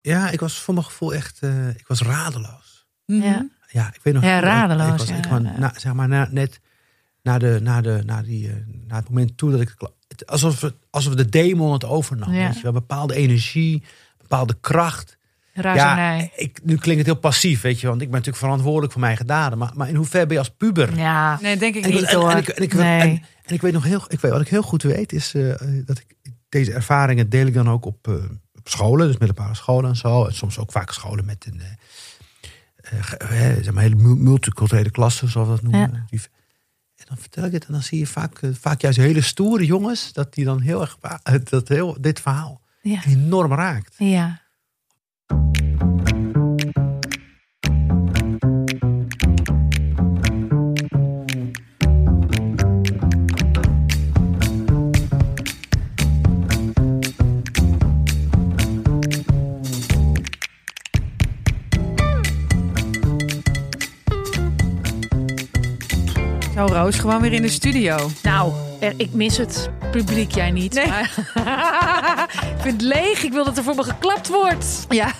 [0.00, 2.86] Ja, ik was voor mijn gevoel echt, eh, ik was radeloos.
[3.04, 3.48] Ja.
[3.68, 4.22] Ja, ik weet nog.
[4.22, 5.58] Ja, ik- radeloos, Ik was, ja, ik was ja.
[5.58, 6.60] na, zeg maar, na, net
[7.22, 8.54] na, de, na, de, na, die, eh,
[8.86, 9.74] na het moment toe dat ik.
[10.08, 12.32] het- Alsof, het, alsof de demon het overnam.
[12.32, 12.46] Ja.
[12.46, 13.82] Weet je wel, bepaalde energie,
[14.18, 15.18] bepaalde kracht.
[15.52, 16.18] Razernij.
[16.18, 19.00] Ja, ik, nu klinkt het heel passief, weet je, want ik ben natuurlijk verantwoordelijk voor
[19.00, 19.58] mijn eigen daden.
[19.58, 20.96] Maar, maar in hoeverre ben je als puber?
[20.96, 21.38] Ja.
[21.40, 22.30] Nee, denk ik En, niet ik- en, hoor.
[22.30, 23.00] en ik, en, ik, Nee.
[23.00, 23.08] en,
[23.44, 25.54] en ik weet nog heel, ik weet, wat ik heel goed weet, is eh,
[25.84, 26.16] dat ik
[26.48, 28.14] deze ervaringen deel ik dan ook op, eh,
[28.60, 30.24] op scholen, dus middelbare scholen en zo.
[30.24, 31.68] En soms ook vaak scholen met een eh,
[32.98, 36.06] eh, ge- zeg maar hele mu- multiculturele klassen, zoals we dat noemen.
[36.96, 39.66] En dan vertel ik het en dan zie je vaak, eh, vaak juist hele stoere
[39.66, 40.98] jongens, dat die dan heel erg,
[41.44, 43.04] dat heel, dit verhaal Ja.
[43.04, 43.94] enorm raakt.
[43.98, 44.40] Ja.
[66.80, 68.10] Roos, gewoon weer in de studio.
[68.22, 70.74] Nou, er- ik mis het publiek, jij niet.
[70.74, 70.86] Nee.
[70.86, 71.12] maar-
[72.56, 73.22] ik vind het leeg.
[73.22, 74.86] Ik wil dat er voor me geklapt wordt.
[74.88, 75.10] Ja.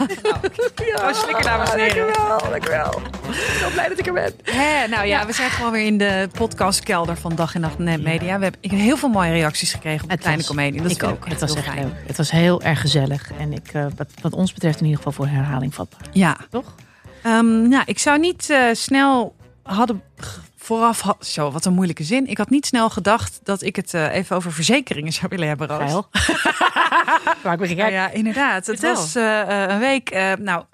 [1.02, 2.12] Oh, slikker, dames en heren.
[2.12, 3.00] Dankjewel, dankjewel.
[3.30, 4.32] Ik ben blij dat ik er ben.
[4.44, 8.02] Hè, nou ja, we zijn gewoon weer in de podcastkelder van Dag en Nacht Net
[8.02, 8.38] Media.
[8.38, 10.82] We hebben heel veel mooie reacties gekregen op de Het kleine comedie.
[10.82, 11.28] Dat ik ook.
[11.28, 11.84] Het was heel echt fijn.
[11.86, 11.94] leuk.
[12.06, 13.30] Het was heel erg gezellig.
[13.38, 16.00] En ik, eh, wat, wat ons betreft in ieder geval voor herhaling vatbaar.
[16.12, 16.36] Ja.
[16.50, 16.74] Toch?
[17.22, 20.02] Nou, ik zou niet eh, snel hadden
[20.62, 21.00] vooraf...
[21.00, 22.26] ha- Zo, wat een moeilijke zin.
[22.26, 25.66] Ik had niet snel gedacht dat ik het eh, even over verzekeringen zou willen hebben,
[25.68, 25.78] Roos.
[25.80, 26.08] Geil.
[27.42, 28.66] Waar ik begin Ja, inderdaad.
[28.66, 28.94] Het Vertel.
[28.94, 30.10] was eh, eh, een week.
[30.40, 30.64] nou,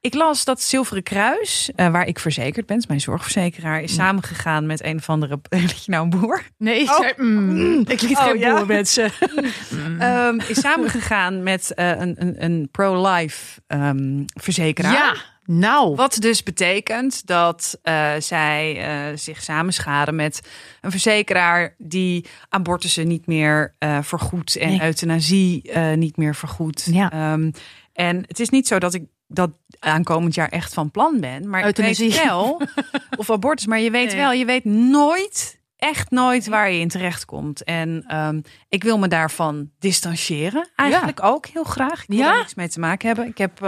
[0.00, 4.96] ik las dat Zilveren Kruis, waar ik verzekerd ben, mijn zorgverzekeraar, is samengegaan met een
[4.96, 5.40] of andere.
[5.48, 6.42] Weet je nou een boer?
[6.58, 6.96] Nee, Oh.
[7.00, 8.54] zei- mm, ik liet Oh, geen ja?
[8.56, 9.10] boer mensen.
[9.98, 14.92] Ehm, is samengegaan met een, een, een pro-life ehm, verzekeraar.
[14.92, 15.14] Ja,
[15.50, 15.94] nou.
[15.94, 20.40] Wat dus betekent dat eh, zij eh, zich samenschaden met
[20.80, 24.82] een verzekeraar die abortussen niet meer eh vergoedt en Nee.
[24.82, 26.88] euthanasie niet meer vergoedt.
[26.90, 27.10] Ja.
[27.10, 27.50] Ehm,
[27.92, 31.60] en het is niet zo dat ik dat aankomend jaar echt van plan ben, maar
[31.60, 32.10] ik Euthanasie.
[32.10, 32.60] weet wel,
[33.18, 34.16] of abortus, maar je weet Nee.
[34.16, 37.64] wel, je weet nooit, echt nooit waar je in terecht komt.
[37.64, 42.02] En ehm, ik wil me daarvan distancieren, eigenlijk ook heel graag.
[42.02, 42.28] Ik wil Ja?
[42.28, 43.26] daar niks mee te maken hebben.
[43.26, 43.60] Ik heb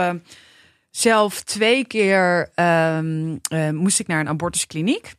[0.91, 5.15] zelf twee keer ehm, eh, moest ik naar een abortuskliniek.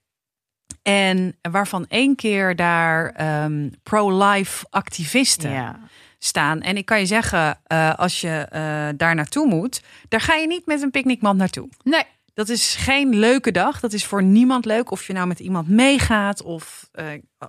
[0.82, 5.80] En waarvan één keer daar ehm, pro-life activisten Ja.
[6.20, 6.62] staan.
[6.62, 10.48] En ik kan je zeggen, eh, als je eh, daar naartoe moet, daar ga je
[10.48, 11.70] niet met een picknickmand naartoe.
[11.84, 12.03] Nee.
[12.34, 13.80] Dat is geen leuke dag.
[13.80, 14.92] Dat is voor niemand leuk.
[14.92, 16.90] Of je nou met iemand meegaat of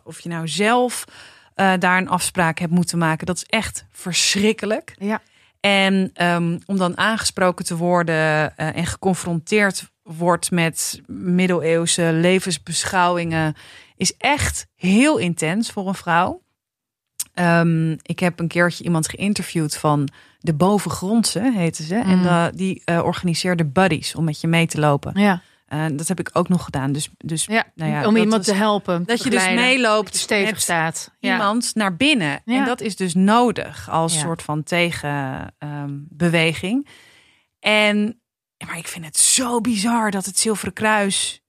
[0.05, 1.05] of je nou zelf
[1.55, 3.27] daar een afspraak hebt moeten maken.
[3.27, 4.95] Dat is echt verschrikkelijk.
[4.99, 5.21] Ja.
[5.67, 13.55] En ehm, om dan aangesproken te worden eh, en geconfronteerd wordt met middeleeuwse levensbeschouwingen,
[13.97, 16.43] is echt heel intens voor een vrouw.
[17.35, 20.09] Ehm, ik heb een keertje iemand geïnterviewd van
[20.39, 21.95] de Bovengrondse, heette ze.
[21.95, 22.51] En Mm.
[22.57, 25.21] die eh, organiseerde buddies om met je mee te lopen.
[25.21, 25.43] Ja.
[25.73, 26.93] Eh, dat heb ik ook nog gedaan.
[26.93, 27.65] Dus, dus ja.
[27.75, 29.05] Nou ja, om iemand was- te helpen.
[29.05, 31.11] dat je dus meeloopt stevig staat.
[31.19, 31.33] Ja.
[31.33, 32.43] iemand naar binnen.
[32.45, 36.89] En dat is dus nodig als soort van tegenbeweging.
[37.61, 38.17] en
[38.67, 41.43] maar ik vind het zo bizar dat het Zilveren Kruis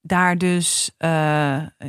[0.00, 1.08] daar dus, eh,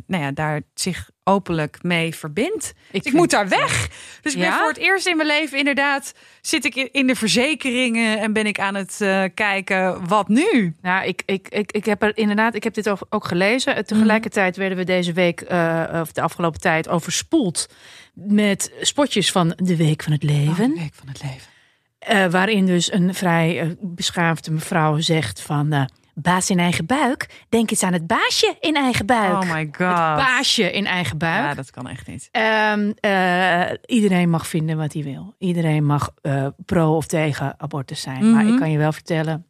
[0.05, 2.73] nou ja, daar zich openlijk mee verbindt.
[2.91, 3.87] Ik, vind- moet daar weg.
[4.21, 4.57] Dus ik ben Ja?
[4.59, 8.59] voor het eerst in mijn leven inderdaad zit ik in- de verzekeringen en ben ik
[8.59, 10.75] aan het eh, kijken wat nu.
[10.81, 13.75] Nou, ik, ik, ik, ik heb er inderdaad, ik heb dit ook, ook gelezen.
[13.75, 17.69] Eh, Tegelijkertijd werden we deze week, eh, of de afgelopen tijd, overspoeld
[18.13, 20.73] met spotjes van de Week van het Leven.
[20.77, 22.31] Week van het leven.
[22.31, 25.89] Waarin dus een vrij beschaafde mevrouw zegt van...
[26.15, 29.43] baas in eigen buik, denk eens aan het baasje in eigen buik.
[29.43, 29.77] Oh my god.
[29.87, 31.43] Het baasje in eigen buik.
[31.45, 32.29] Ja, dat kan echt niet.
[32.31, 35.33] Ehm, eh, iedereen mag vinden wat hij wil.
[35.37, 38.31] Iedereen mag eh, pro of tegen abortus zijn.
[38.31, 38.53] Maar Mhm.
[38.53, 39.45] ik kan je wel vertellen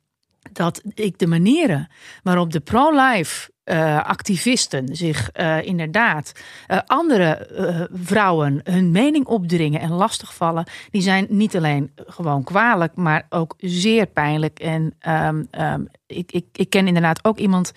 [0.52, 1.88] dat ik de manieren
[2.24, 6.32] waarop de pro-life eh, activisten zich eh, inderdaad
[6.68, 7.48] eh, andere
[7.94, 14.06] vrouwen hun mening opdringen en lastigvallen, die zijn niet alleen gewoon kwalijk, maar ook zeer
[14.06, 14.60] pijnlijk.
[14.60, 17.74] En ehm, ehm, ik, ik, ik ken inderdaad ook iemand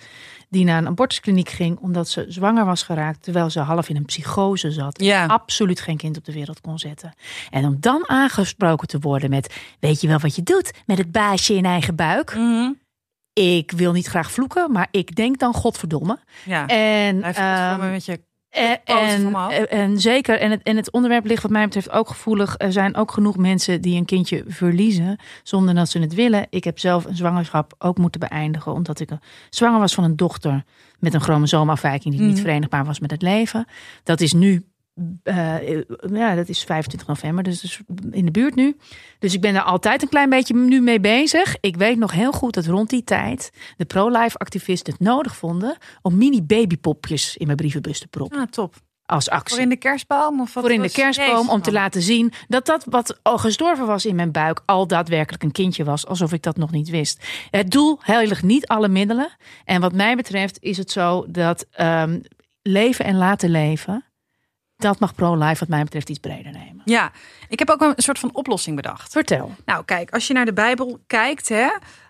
[0.49, 4.05] die naar een abortuskliniek ging omdat ze zwanger was geraakt, terwijl ze half in een
[4.05, 5.01] psychose zat.
[5.01, 5.25] Ja.
[5.25, 7.13] Absoluut geen kind op de wereld kon zetten.
[7.49, 11.11] En om dan aangesproken te worden met: Weet je wel wat je doet met het
[11.11, 12.35] baasje in eigen buik?
[12.35, 12.71] Mhm.
[13.33, 16.19] Ik wil niet graag vloeken, maar ik denk dan: Godverdomme.
[16.45, 16.67] Ja.
[16.67, 18.19] En Blijf ehm, met je
[18.49, 19.51] En, Poten en, omhoog.
[19.51, 22.55] en, zeker, en het, en het onderwerp ligt wat mij betreft ook gevoelig.
[22.57, 26.47] Er zijn ook genoeg mensen die een kindje verliezen zonder dat ze het willen.
[26.49, 29.17] Ik heb zelf een zwangerschap ook moeten beëindigen omdat ik eh,
[29.49, 30.63] zwanger was van een dochter
[30.99, 32.41] met een chromosoomafwijking die niet Mhm.
[32.41, 33.65] verenigbaar was met het leven.
[34.03, 34.63] Dat is nu,
[35.23, 35.75] eh,
[36.11, 37.79] ja, dat is 25 november, dus, dus
[38.11, 38.75] in de buurt nu.
[39.19, 41.55] Dus ik ben er altijd een klein beetje nu mee bezig.
[41.59, 45.77] Ik weet nog heel goed dat rond die tijd de pro-life activisten het nodig vonden
[46.01, 48.75] om mini babypopjes in mijn brievenbus te proppen Ah, top.
[49.05, 49.53] als actie.
[49.53, 50.41] Voor in de kerstboom?
[50.41, 53.85] Of wat Voor in de kerstboom om te laten zien dat dat wat al gestorven
[53.85, 57.23] was in mijn buik al daadwerkelijk een kindje was, alsof ik dat nog niet wist.
[57.51, 59.29] Het doel heiligt niet alle middelen.
[59.65, 62.19] En wat mij betreft is het zo dat ehm,
[62.61, 64.03] leven en laten leven,
[64.79, 66.81] dat mag pro-life wat mij betreft iets breder nemen.
[66.85, 67.11] Ja,
[67.49, 69.11] ik heb ook een soort van oplossing bedacht.
[69.11, 69.55] Vertel.
[69.65, 71.67] Nou, kijk, als je naar de Bijbel kijkt, hè,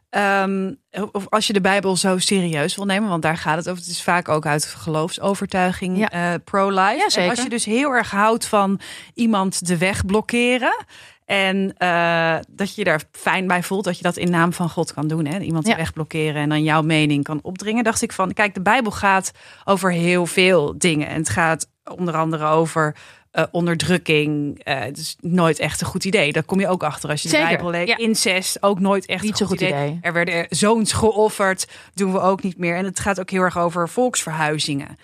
[0.09, 0.73] ehm,
[1.11, 3.81] of als je de Bijbel zo serieus wil nemen, want daar gaat het over.
[3.81, 6.09] Het is vaak ook uit geloofsovertuiging Ja.
[6.09, 7.05] eh, pro-life.
[7.15, 7.23] Ja.
[7.23, 8.79] En als je dus heel erg houdt van
[9.13, 10.85] iemand de weg blokkeren.
[11.29, 14.69] En eh, dat je je daar fijn bij voelt, dat je dat in naam van
[14.69, 15.25] God kan doen.
[15.25, 15.39] Hè?
[15.39, 15.77] Iemand de Ja.
[15.77, 17.83] weg blokkeren en dan jouw mening kan opdringen.
[17.83, 19.31] Dacht ik van, kijk, de Bijbel gaat
[19.65, 21.07] over heel veel dingen.
[21.07, 22.95] En het gaat onder andere over
[23.31, 24.59] eh, onderdrukking.
[24.63, 26.31] Eh, het is nooit echt een goed idee.
[26.31, 27.87] Daar kom je ook achter als je Zeker, de Bijbel leest.
[27.87, 27.97] ja.
[27.97, 29.69] Incest, ook nooit echt Niet een goed idee.
[29.87, 29.99] idee.
[30.01, 32.75] Er werden zoons geofferd, doen we ook niet meer.
[32.75, 34.97] En het gaat ook heel erg over volksverhuizingen.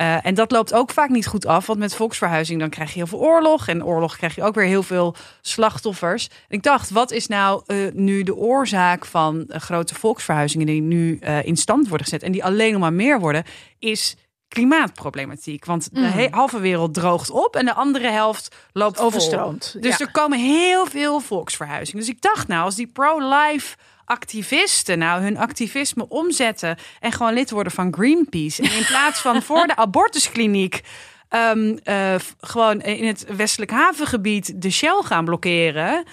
[0.00, 2.94] Eh, en dat loopt ook vaak niet goed af, want met volksverhuizing dan krijg je
[2.98, 3.68] heel veel oorlog.
[3.68, 6.26] En oorlog krijg je ook weer heel veel slachtoffers.
[6.26, 10.80] En ik dacht, wat is nou eh, nu de oorzaak van eh, grote volksverhuizingen die
[10.82, 13.44] nu in stand worden gezet en die alleen nog maar meer worden,
[13.78, 14.16] is
[14.48, 15.64] klimaatproblematiek.
[15.64, 16.32] Want de Mm.
[16.32, 18.98] halve wereld droogt op en de andere helft loopt.
[18.98, 19.76] Overstroomd.
[19.80, 20.04] Dus Ja.
[20.04, 22.00] er komen heel veel volksverhuizingen.
[22.04, 23.76] Dus ik dacht nou, als die pro-life
[24.10, 28.62] activisten nou hun activisme omzetten en gewoon lid worden van Greenpeace.
[28.62, 30.80] En in plaats van voor de abortuskliniek
[31.28, 36.04] ehm, eh, gewoon in het westelijk havengebied de Shell gaan blokkeren.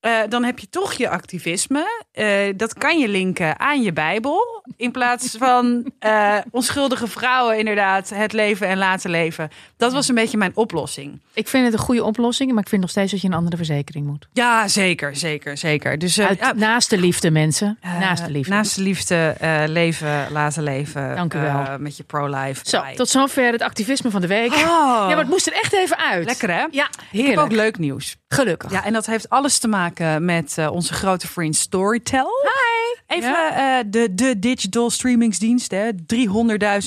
[0.00, 2.04] Eh, dan heb je toch je activisme.
[2.12, 2.26] Eh,
[2.56, 4.62] dat kan je linken aan je Bijbel.
[4.76, 9.48] In plaats van eh, onschuldige vrouwen, inderdaad, het leven en laten leven.
[9.76, 11.20] Dat was een beetje mijn oplossing.
[11.34, 13.56] Ik vind het een goede oplossing, maar ik vind nog steeds dat je een andere
[13.56, 14.28] verzekering moet.
[14.32, 15.98] Ja, zeker, zeker, zeker.
[15.98, 17.78] Dus Uit, ja, naast de liefde, mensen.
[17.82, 18.52] naast de liefde.
[18.54, 19.34] Naast de liefde,
[19.66, 21.16] leven, laten leven.
[21.16, 21.64] Dank u wel.
[21.78, 22.60] met je pro-life.
[22.68, 24.52] Zo, tot zover het activisme van de week.
[24.52, 26.24] Oh, Ja, maar het moest er echt even uit.
[26.24, 26.66] lekker hè?
[26.70, 27.40] Ja, Ik heb heerlijk.
[27.40, 28.16] ook leuk nieuws.
[28.28, 28.70] Gelukkig.
[28.70, 29.89] Ja, en dat heeft alles te maken
[30.20, 32.28] met eh, onze grote vriend Storytel.
[32.42, 33.16] Hi!
[33.16, 35.70] Even eh, de, de digital streamingsdienst.
[35.70, 35.90] hè.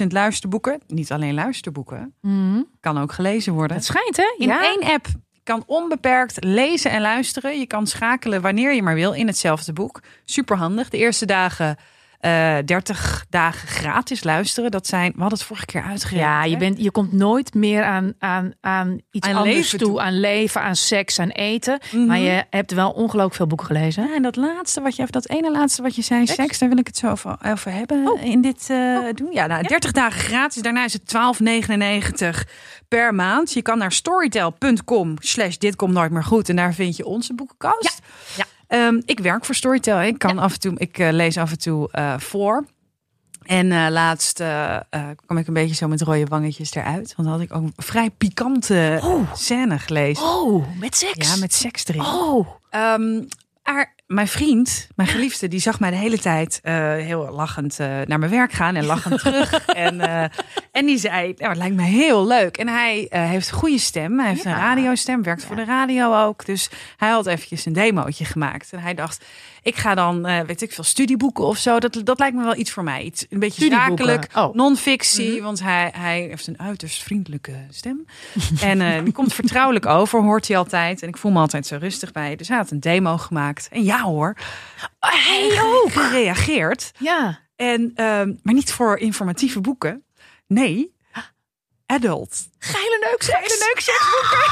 [0.01, 0.81] 300.000 luisterboeken.
[0.87, 2.13] Niet alleen luisterboeken.
[2.21, 2.61] Mhm.
[2.79, 3.77] Kan ook gelezen worden.
[3.77, 4.35] Het schijnt, hè?
[4.37, 4.63] In ja.
[4.63, 5.07] één app
[5.43, 7.59] kan onbeperkt lezen en luisteren.
[7.59, 10.01] Je kan schakelen wanneer je maar wil in hetzelfde boek.
[10.25, 10.89] Super handig.
[10.89, 11.77] De eerste dagen
[12.23, 14.71] eh 30 dagen gratis luisteren.
[14.71, 16.29] Dat zijn, we hadden het vorige keer uitgerekend.
[16.29, 19.87] Ja, je, bent, je komt nooit meer aan, aan, aan iets Aan anders leven toe.
[19.87, 20.01] toe.
[20.01, 21.79] Aan leven, aan seks, aan eten.
[21.91, 22.05] Mhm.
[22.05, 24.03] Maar je hebt wel ongelooflijk veel boeken gelezen.
[24.07, 26.69] Ja, en dat laatste wat je, of dat ene laatste wat je zei, seks, daar
[26.69, 28.23] wil ik het zo over, over hebben Oh.
[28.23, 29.31] in dit eh, doen.
[29.31, 30.61] Ja, nou, 30 dagen gratis.
[30.61, 32.43] Daarna is het 12,99
[32.87, 33.53] per maand.
[33.53, 36.49] Je kan naar storytel.com slash dit komt nooit meer goed.
[36.49, 37.99] En daar vind je onze boekenkast.
[38.35, 38.45] Ja.
[38.73, 40.01] Ehm, ik werk voor Storytel.
[40.01, 42.65] Ik kan af en toe, ik eh, lees af en toe eh, voor.
[43.43, 44.35] En eh, laatst
[45.25, 47.13] kwam ik een beetje zo met rode wangetjes eruit.
[47.15, 49.33] Want dan had ik ook een vrij pikante Oh.
[49.33, 50.23] scène gelezen.
[50.23, 51.33] Oh, met seks.
[51.33, 52.01] Ja, met seks erin.
[52.01, 52.47] Oh.
[52.69, 53.21] Ehm,
[53.63, 57.87] maar mijn vriend, mijn geliefde, die zag mij de hele tijd eh, heel lachend eh,
[58.05, 59.65] naar mijn werk gaan en lachend terug.
[59.65, 60.23] En, eh,
[60.71, 62.57] en die zei, nou, het lijkt me heel leuk.
[62.57, 64.19] En hij heeft een goede stem.
[64.19, 64.51] Hij heeft Ja.
[64.51, 66.45] een radiostem, werkt voor de radio ook.
[66.45, 68.73] Dus hij had eventjes een demootje gemaakt.
[68.73, 69.25] En hij dacht,
[69.63, 71.79] ik ga dan, eh, weet ik veel, studieboeken of zo.
[71.79, 73.01] Dat, dat lijkt me wel iets voor mij.
[73.01, 74.53] Iets een beetje zakelijk, Oh.
[74.55, 75.41] non-fictie.
[75.41, 78.05] Want hij, hij heeft een uiterst vriendelijke stem.
[78.61, 81.01] en eh, die komt vertrouwelijk over, hoort hij altijd.
[81.01, 82.35] En ik voel me altijd zo rustig bij.
[82.35, 83.67] Dus hij had een demo gemaakt.
[83.71, 84.37] En ja hoor,
[84.99, 86.91] hij ook gereageerd.
[86.99, 87.39] Ja.
[87.55, 90.03] En, ehm, maar niet voor informatieve boeken.
[90.47, 90.95] Nee,
[91.85, 92.47] adult.
[92.59, 93.37] Geile neukseks.
[93.37, 94.39] Geile neukseksboeken.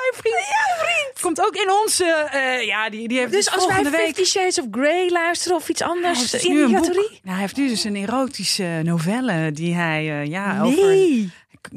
[0.00, 0.34] Mijn vriend.
[0.34, 0.95] Ja, vriend.
[1.26, 4.14] Komt ook in onze, eh, ja, die, die heeft Dus dus als wij volgende week...
[4.14, 6.80] Fifty Shades of Grey luisteren of iets Hij anders heeft dus in die een boek.
[6.80, 7.10] categorie?
[7.10, 10.84] Nou, hij heeft nu dus een erotische novelle die hij, eh, ja, over...
[10.84, 11.30] Nee.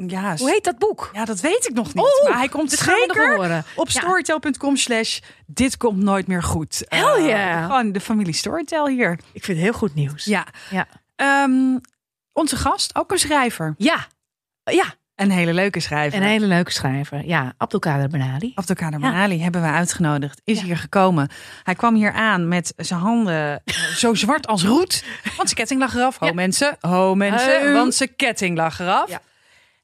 [0.06, 1.10] Ja, Hoe heet dat boek?
[1.12, 2.04] Ja, dat weet ik nog niet.
[2.04, 3.64] Oh, maar hij komt zeker horen.
[3.76, 4.00] op Ja.
[4.00, 6.82] storytel.com slash dit komt nooit meer goed.
[6.88, 7.64] Hell Eh, yeah.
[7.66, 9.10] Gewoon de familie Storytel hier.
[9.32, 10.24] Ik vind het heel goed nieuws.
[10.24, 10.46] Ja.
[10.70, 10.86] Ja.
[11.16, 11.78] Ehm,
[12.32, 13.74] onze gast, ook een schrijver.
[13.78, 14.06] Ja.
[14.64, 14.94] Ja.
[15.20, 16.20] Een hele leuke schrijver.
[16.20, 17.24] Een hele leuke schrijver.
[17.26, 18.52] Ja, Abdelkader Benali.
[18.54, 19.10] Abdelkader Ja.
[19.10, 20.40] Benali hebben we uitgenodigd.
[20.44, 20.64] Is Ja.
[20.64, 21.28] hier gekomen.
[21.62, 25.04] Hij kwam hier aan met zijn handen eh, zo zwart als roet.
[25.24, 26.18] Want zijn ketting lag eraf.
[26.18, 26.32] Ho Ja.
[26.32, 27.72] mensen, ho mensen.
[27.72, 29.08] Want zijn ketting lag eraf.
[29.10, 29.20] Ja.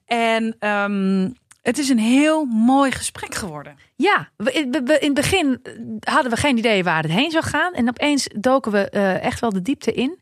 [0.06, 1.30] En ehm,
[1.62, 3.76] het is een heel mooi gesprek geworden.
[3.96, 5.62] Ja, we, we- we- in het begin
[6.00, 7.72] hadden we geen idee waar het heen zou gaan.
[7.74, 10.18] En opeens doken we eh, echt wel de diepte in.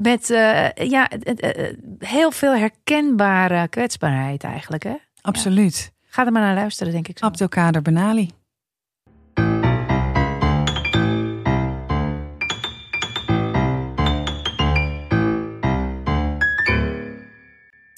[0.00, 4.82] Met eh, ja, eh, heel veel herkenbare kwetsbaarheid eigenlijk.
[4.82, 4.94] Hè?
[5.20, 5.92] Absoluut.
[6.02, 7.18] Ga er maar naar luisteren, denk ik.
[7.18, 7.24] Zo.
[7.24, 8.30] Abdelkader Benali.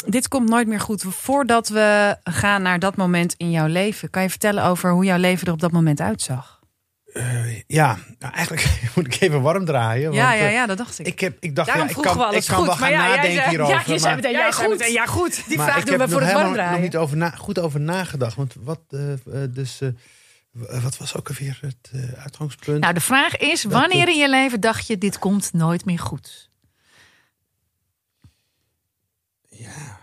[0.06, 1.02] Dit komt nooit meer goed.
[1.02, 5.18] Voordat we gaan naar dat moment in jouw leven, kan je vertellen over hoe jouw
[5.18, 6.61] leven er op dat moment uitzag?
[7.12, 10.04] Eh, ja, nou, eigenlijk moet ik even warm draaien.
[10.04, 11.06] Want, ja, ja, eh, ja, dat dacht ik.
[11.06, 12.66] Ik, heb, ik dacht, Daarom ja, ik kan, we alles ik kan goed.
[12.66, 13.74] wel gaan ja, nadenken hierover.
[13.74, 14.68] Ja, je zei maar- meteen, ja, goed.
[14.68, 15.48] meteen, ja, goed.
[15.48, 16.80] Die maar vraag ik doen heb we voor nog het warm helemaal nog draaien.
[16.82, 18.36] niet over na, goed over nagedacht.
[18.36, 19.00] Want wat, eh,
[19.50, 19.88] dus, eh,
[20.82, 22.80] wat was ook alweer het eh, uitgangspunt?
[22.80, 26.50] Nou, de vraag is, wanneer in je leven dacht je, dit komt nooit meer goed?
[29.48, 30.00] ja.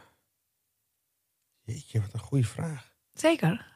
[1.63, 2.91] Jeetje, wat een goede vraag.
[3.13, 3.67] Zeker.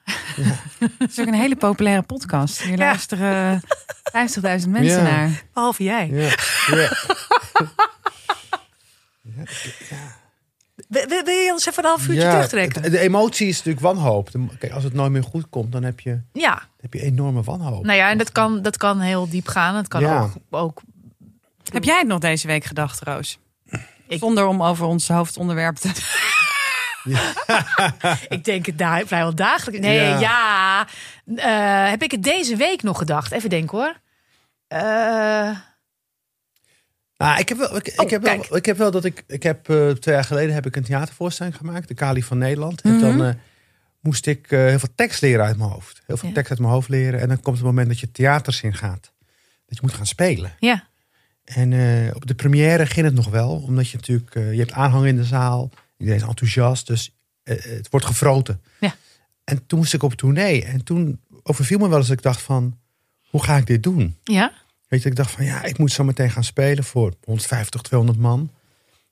[0.99, 2.61] Het is ook een hele populaire podcast.
[2.61, 3.61] Hier luisteren
[4.03, 5.01] 50.000 mensen Ja.
[5.03, 5.43] naar.
[5.53, 6.09] Behalve jij.
[6.11, 6.29] Ja,
[6.75, 6.91] ja.
[10.87, 12.91] Wil, wil- wil je ons even een half uurtje Ja, terugtrekken?
[12.91, 14.31] De emotie is natuurlijk wanhoop.
[14.31, 17.43] De- Kijk, als het nooit meer goed komt, dan heb je, ja, heb je enorme
[17.43, 17.85] wanhoop.
[17.85, 19.75] nou ja, en dat kan, dat kan heel diep gaan.
[19.75, 20.21] Het kan Ja.
[20.21, 20.81] ook, ook
[21.71, 23.39] Heb jij het nog deze week gedacht, Roos?
[24.07, 25.89] Ik- Zonder om over ons hoofdonderwerp te...
[28.29, 29.85] Ik denk het daar vrijwel dagelijks.
[29.85, 30.19] Nee, Ja.
[30.19, 30.87] ja.
[31.85, 33.31] Eh, heb ik het deze week nog gedacht?
[33.31, 33.99] Even denken hoor.
[34.67, 35.57] Eh,
[37.17, 39.43] Nou, ik heb wel, ik, Oh, ik heb wel, ik heb wel dat ik, ik
[39.43, 42.81] heb eh, twee jaar geleden heb ik een theatervoorstelling gemaakt, de Kali van Nederland.
[42.81, 43.33] En dan eh,
[43.99, 46.33] moest ik heel veel tekst leren uit mijn hoofd, heel veel Ja.
[46.35, 47.19] tekst uit mijn hoofd leren.
[47.19, 49.11] En dan komt het moment dat je theaters in gaat,
[49.65, 50.55] dat je moet gaan spelen.
[50.59, 50.83] ja.
[51.43, 51.73] En
[52.15, 55.23] op de première ging het nog wel, omdat je natuurlijk, je hebt aanhang in de
[55.23, 55.69] zaal,
[56.03, 57.11] iedereen is enthousiast, dus
[57.43, 58.61] eh, het wordt gefroten.
[58.79, 58.95] Ja.
[59.43, 62.41] En toen moest ik op tournee en toen overviel me wel eens dat ik dacht
[62.41, 62.79] van,
[63.29, 64.17] hoe ga ik dit doen?
[64.23, 64.53] Ja?
[64.87, 68.19] Weet je, ik dacht van ja, ik moet zo meteen gaan spelen voor 150, 200
[68.19, 68.51] man.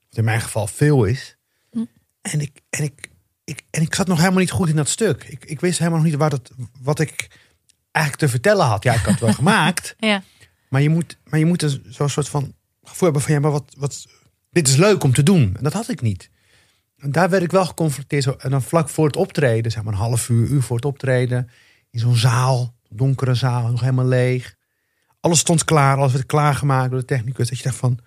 [0.08, 1.36] Wat in mijn geval veel is.
[1.70, 1.84] Hm.
[2.20, 3.08] En, ik, en, ik,
[3.44, 5.24] ik, en ik zat nog helemaal niet goed in dat stuk.
[5.24, 7.28] Ik, ik wist helemaal nog niet wat, het, wat ik
[7.90, 8.82] eigenlijk te vertellen had.
[8.82, 9.94] Ja, ik had het wel gemaakt.
[9.98, 10.22] Ja.
[10.68, 13.50] Maar je moet, maar je moet een zo'n soort van gevoel hebben van ja, maar
[13.50, 14.06] wat, wat,
[14.50, 15.54] dit is leuk om te doen.
[15.56, 16.30] En dat had ik niet.
[17.02, 18.22] En daar werd ik wel geconfronteerd.
[18.22, 20.84] Zo, en dan vlak voor het optreden, zeg maar een half uur, uur voor het
[20.84, 21.50] optreden.
[21.90, 24.54] In zo'n zaal, donkere zaal, nog helemaal leeg.
[25.20, 27.48] Alles stond klaar, alles werd klaargemaakt door de technicus.
[27.48, 27.98] Dat je dacht van,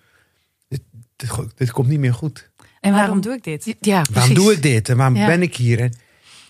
[0.68, 0.80] dit,
[1.16, 2.50] dit, dit komt niet meer goed.
[2.80, 3.64] En waarom doe ik dit?
[3.80, 4.14] Ja, precies.
[4.14, 4.88] Waarom doe ik dit?
[4.88, 5.26] En waarom Ja.
[5.26, 5.80] ben ik hier?
[5.80, 5.92] En,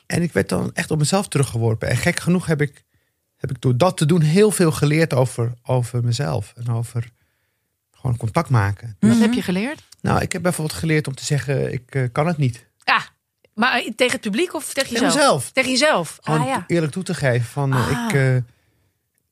[0.06, 1.88] en ik werd dan echt op mezelf teruggeworpen.
[1.88, 2.84] En gek genoeg heb ik,
[3.36, 6.52] heb ik door dat te doen heel veel geleerd over, over mezelf.
[6.56, 7.08] En over
[7.90, 8.96] gewoon contact maken.
[9.00, 9.20] Wat Mhm.
[9.20, 9.82] heb je geleerd?
[10.06, 12.66] Nou, ik heb bijvoorbeeld geleerd om te zeggen, ik eh, kan het niet.
[12.84, 13.02] Ja,
[13.54, 15.14] maar tegen het publiek of tegen Tegen jezelf?
[15.22, 15.50] mezelf.
[15.52, 16.18] Tegen jezelf.
[16.22, 16.64] Gewoon Ah ja.
[16.66, 17.90] eerlijk toe te geven van, Ah.
[18.08, 18.36] ik, eh,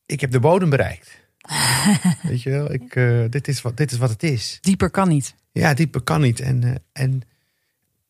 [0.07, 1.23] ik heb de bodem bereikt.
[2.23, 4.59] Weet je wel, ik, eh, dit, is wat, dit is wat het is.
[4.61, 5.35] Dieper kan niet.
[5.53, 6.41] Ja, dieper kan niet.
[6.41, 7.23] En, en,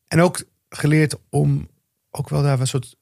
[0.07, 1.67] en ook geleerd om
[2.11, 2.95] ook wel daar een soort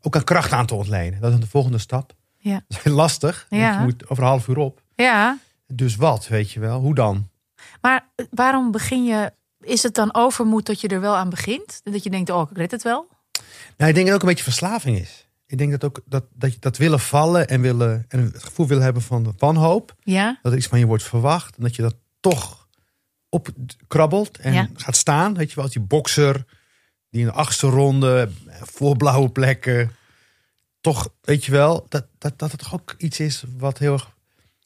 [0.00, 1.20] ook aan kracht aan te ontlenen.
[1.20, 2.14] Dat is de volgende stap.
[2.36, 2.64] Ja.
[2.68, 3.46] Dat is lastig.
[3.50, 3.72] Ja.
[3.78, 4.82] Je moet over een half uur op.
[4.94, 6.80] Ja, Dus wat, weet je wel?
[6.80, 7.28] Hoe dan?
[7.84, 9.32] Maar waarom begin je...
[9.60, 11.80] Is het dan overmoed dat je er wel aan begint?
[11.82, 13.08] Dat je denkt, oh, ik red het wel?
[13.76, 15.28] Nou, ik denk dat het ook een beetje verslaving is.
[15.46, 18.66] Ik denk dat ook dat, dat je dat willen vallen en, willen, en het gevoel
[18.66, 19.94] willen hebben van wanhoop.
[20.00, 20.38] Ja?
[20.42, 21.56] Dat er iets van je wordt verwacht.
[21.56, 22.68] En dat je dat toch
[23.28, 24.68] opkrabbelt en Ja.
[24.74, 25.34] gaat staan.
[25.34, 26.44] Weet je wel, als die bokser
[27.10, 28.30] die in de achtste ronde
[28.62, 29.90] voor blauwe plekken.
[30.80, 34.13] Toch, weet je wel, dat, dat, dat het toch ook iets is wat heel erg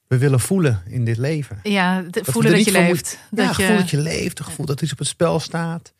[0.09, 1.61] we willen voelen in dit leven.
[1.63, 3.19] Ja, we voelen dat je leeft.
[3.31, 5.41] Ja, dat het je, gevoel dat je leeft, het gevoel dat iets op het spel
[5.41, 5.93] staat.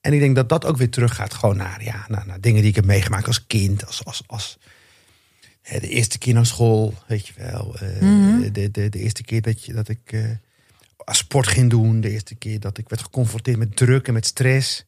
[0.00, 2.70] En ik denk dat dat ook weer teruggaat gewoon naar, ja, naar, naar dingen die
[2.70, 3.86] ik heb meegemaakt als kind.
[3.86, 4.58] Als, als, als
[5.62, 7.76] hè, de eerste keer naar school, weet je wel.
[7.78, 8.52] eh, Mhm.
[8.52, 10.12] de, de, de eerste keer dat, je, dat ik
[11.04, 12.00] aan sport ging doen.
[12.00, 14.84] De eerste keer dat ik werd geconfronteerd met druk en met stress.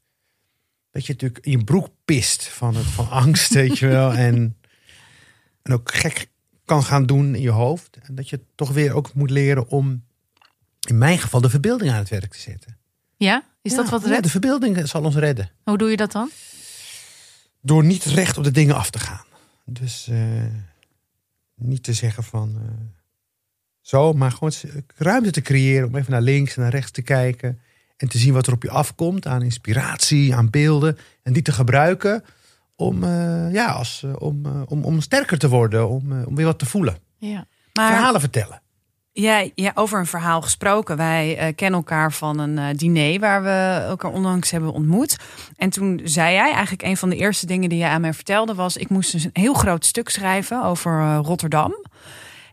[0.90, 4.12] Dat je natuurlijk in je broek pist van, het, van angst, weet je wel.
[4.12, 4.56] En,
[5.62, 6.26] en ook gek
[6.68, 7.98] kan gaan doen in je hoofd.
[8.02, 10.04] En dat je toch weer ook moet leren om,
[10.88, 12.76] in mijn geval, de verbeelding aan het werk te zetten.
[13.16, 13.44] ja?
[13.62, 14.22] Is dat wat ja, redt?
[14.22, 15.50] de verbeelding zal ons redden.
[15.64, 16.30] Hoe doe je dat dan?
[17.60, 19.24] Door niet recht op de dingen af te gaan.
[19.64, 20.18] Dus eh,
[21.54, 22.70] niet te zeggen van eh,
[23.80, 24.52] zo, maar gewoon
[24.96, 27.60] ruimte te creëren om even naar links en naar rechts te kijken.
[27.96, 30.98] En te zien wat er op je afkomt aan inspiratie, aan beelden.
[31.22, 32.24] En die te gebruiken
[32.78, 36.46] om, eh, ja, als, eh, om, eh, om, om sterker te worden, om, om weer
[36.46, 36.98] wat te voelen.
[37.16, 37.46] Ja.
[37.72, 38.62] Maar Verhalen vertellen.
[39.12, 40.96] Ja, ja, over een verhaal gesproken.
[40.96, 45.16] Wij kennen elkaar van een diner waar we elkaar onlangs hebben ontmoet.
[45.56, 48.54] En toen zei jij eigenlijk een van de eerste dingen die je aan mij vertelde
[48.54, 51.74] was: ik moest dus een heel groot stuk schrijven over Rotterdam.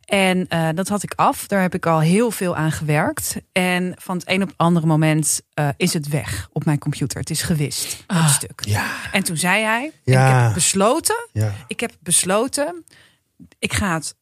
[0.05, 1.47] En eh, dat had ik af.
[1.47, 3.35] Daar heb ik al heel veel aan gewerkt.
[3.51, 7.19] En van het een op het andere moment eh, is het weg op mijn computer.
[7.19, 8.29] Het is gewist, dat Ah.
[8.29, 8.61] stuk.
[8.65, 10.27] Ja, En toen zei hij: Ja.
[10.37, 11.53] ik heb besloten ja.
[11.67, 12.83] ik heb besloten,
[13.59, 14.15] ik ga het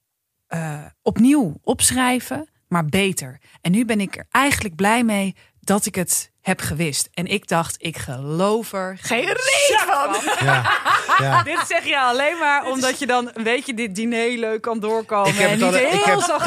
[0.47, 3.39] eh, opnieuw opschrijven, maar beter.
[3.61, 7.09] En nu ben ik er eigenlijk blij mee dat ik het heb gewist.
[7.13, 10.15] En ik dacht, ik geloof er Geen reet van.
[10.45, 10.71] ja.
[11.19, 11.43] ja.
[11.53, 15.29] Dit zeg je alleen maar omdat je dan een beetje dit diner leuk kan doorkomen.
[15.29, 16.03] Ik heb, en het niet alleen, ik,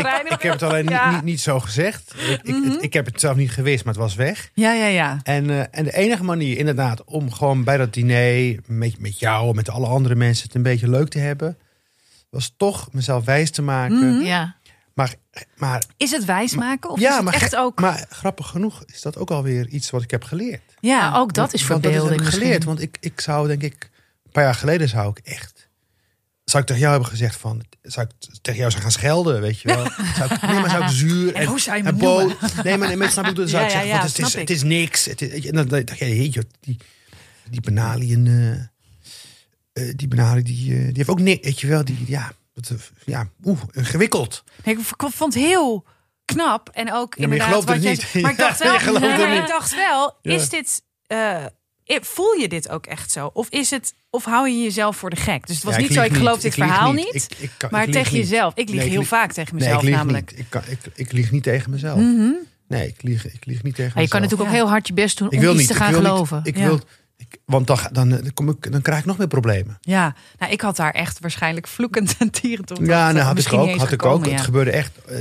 [0.07, 1.05] heb, ik, ik heb het alleen Ja.
[1.07, 2.15] niet, niet, niet zo gezegd.
[2.29, 4.51] Ik, ik, het- ik heb het zelf niet gewist, maar het was weg.
[4.55, 5.19] Ja, ja, ja.
[5.23, 9.49] En, eh, en de enige manier inderdaad om gewoon bij dat diner met, met jou
[9.49, 11.59] en met alle andere mensen het een beetje leuk te hebben,
[12.31, 14.25] was toch mezelf wijs te maken.
[14.25, 14.57] Ja.
[14.97, 15.15] Maar,
[15.57, 17.81] maar, Is het wijsmaken of ja, is het maar, echt ook...
[17.81, 20.63] maar grappig genoeg is dat ook alweer iets wat ik heb geleerd.
[20.81, 22.67] ja, ook dat is Want dat verbeelding heb ik geleerd.
[22.67, 22.77] misschien.
[22.77, 23.91] Want ik, ik zou denk ik,
[24.25, 25.69] een paar jaar geleden zou ik echt,
[26.45, 29.61] zou ik tegen jou hebben gezegd van, zou ik tegen jou zou gaan schelden, weet
[29.61, 29.85] je wel?
[30.17, 32.33] Zou ik, nee, maar zou ik zuur En hoe zou je me en boos.
[32.63, 34.41] Nee, maar, nee, snap ik, zou Ja, ik ja, zeggen, ja, want het, is, ik.
[34.41, 35.05] het is niks.
[35.05, 36.77] Het is, en dan dacht je, joh, die,
[37.51, 38.59] die eh
[39.77, 41.85] eh, die Benali, die, eh, die heeft ook niks, weet je wel?
[41.85, 42.33] Die, ja,
[43.05, 44.45] ja, oeh, ingewikkeld.
[44.65, 45.85] Ik vond het heel
[46.25, 46.69] knap.
[46.73, 48.15] En ook Ja, maar je inderdaad wat niet.
[48.23, 49.41] Maar ik dacht wel, je gelooft nee, het maar niet.
[49.43, 50.33] ik dacht wel, Ja.
[50.33, 50.83] is dit...
[51.07, 51.45] eh,
[52.01, 53.31] voel je dit ook echt zo?
[53.33, 55.47] Of, is het, of hou je jezelf voor de gek?
[55.47, 56.43] Dus het was Ja, niet ik zo, ik geloof niet.
[56.43, 57.13] dit Ik verhaal niet.
[57.13, 57.25] niet.
[57.31, 58.23] Ik- ik kan- maar tegen niet.
[58.29, 58.53] jezelf.
[58.55, 60.31] Ik lieg Nee, ik heel lieg- vaak tegen Nee, mezelf ik lieg namelijk.
[60.31, 60.41] niet.
[60.41, 61.99] Ik, kan, ik, ik lieg niet tegen mezelf.
[61.99, 62.31] Mhm.
[62.69, 64.21] Nee, ik lieg, ik lieg niet tegen Maar je kan mezelf.
[64.21, 65.69] natuurlijk ook heel hard je best doen Ik om wil iets niet.
[65.69, 66.03] te ik gaan niet.
[66.03, 66.41] geloven.
[66.45, 66.65] Ik Ja.
[66.65, 66.81] wil,
[67.45, 69.79] want dan, eh, dan, kom ik, dan krijg ik nog meer problemen.
[69.81, 72.79] Ja, nou, ik had daar echt waarschijnlijk vloekend en tierend op.
[72.85, 73.69] Ja, nou, had ik ook.
[73.69, 74.25] Had ik gekomen, ook.
[74.25, 74.31] ja.
[74.33, 75.05] Het gebeurde echt.
[75.05, 75.19] eh,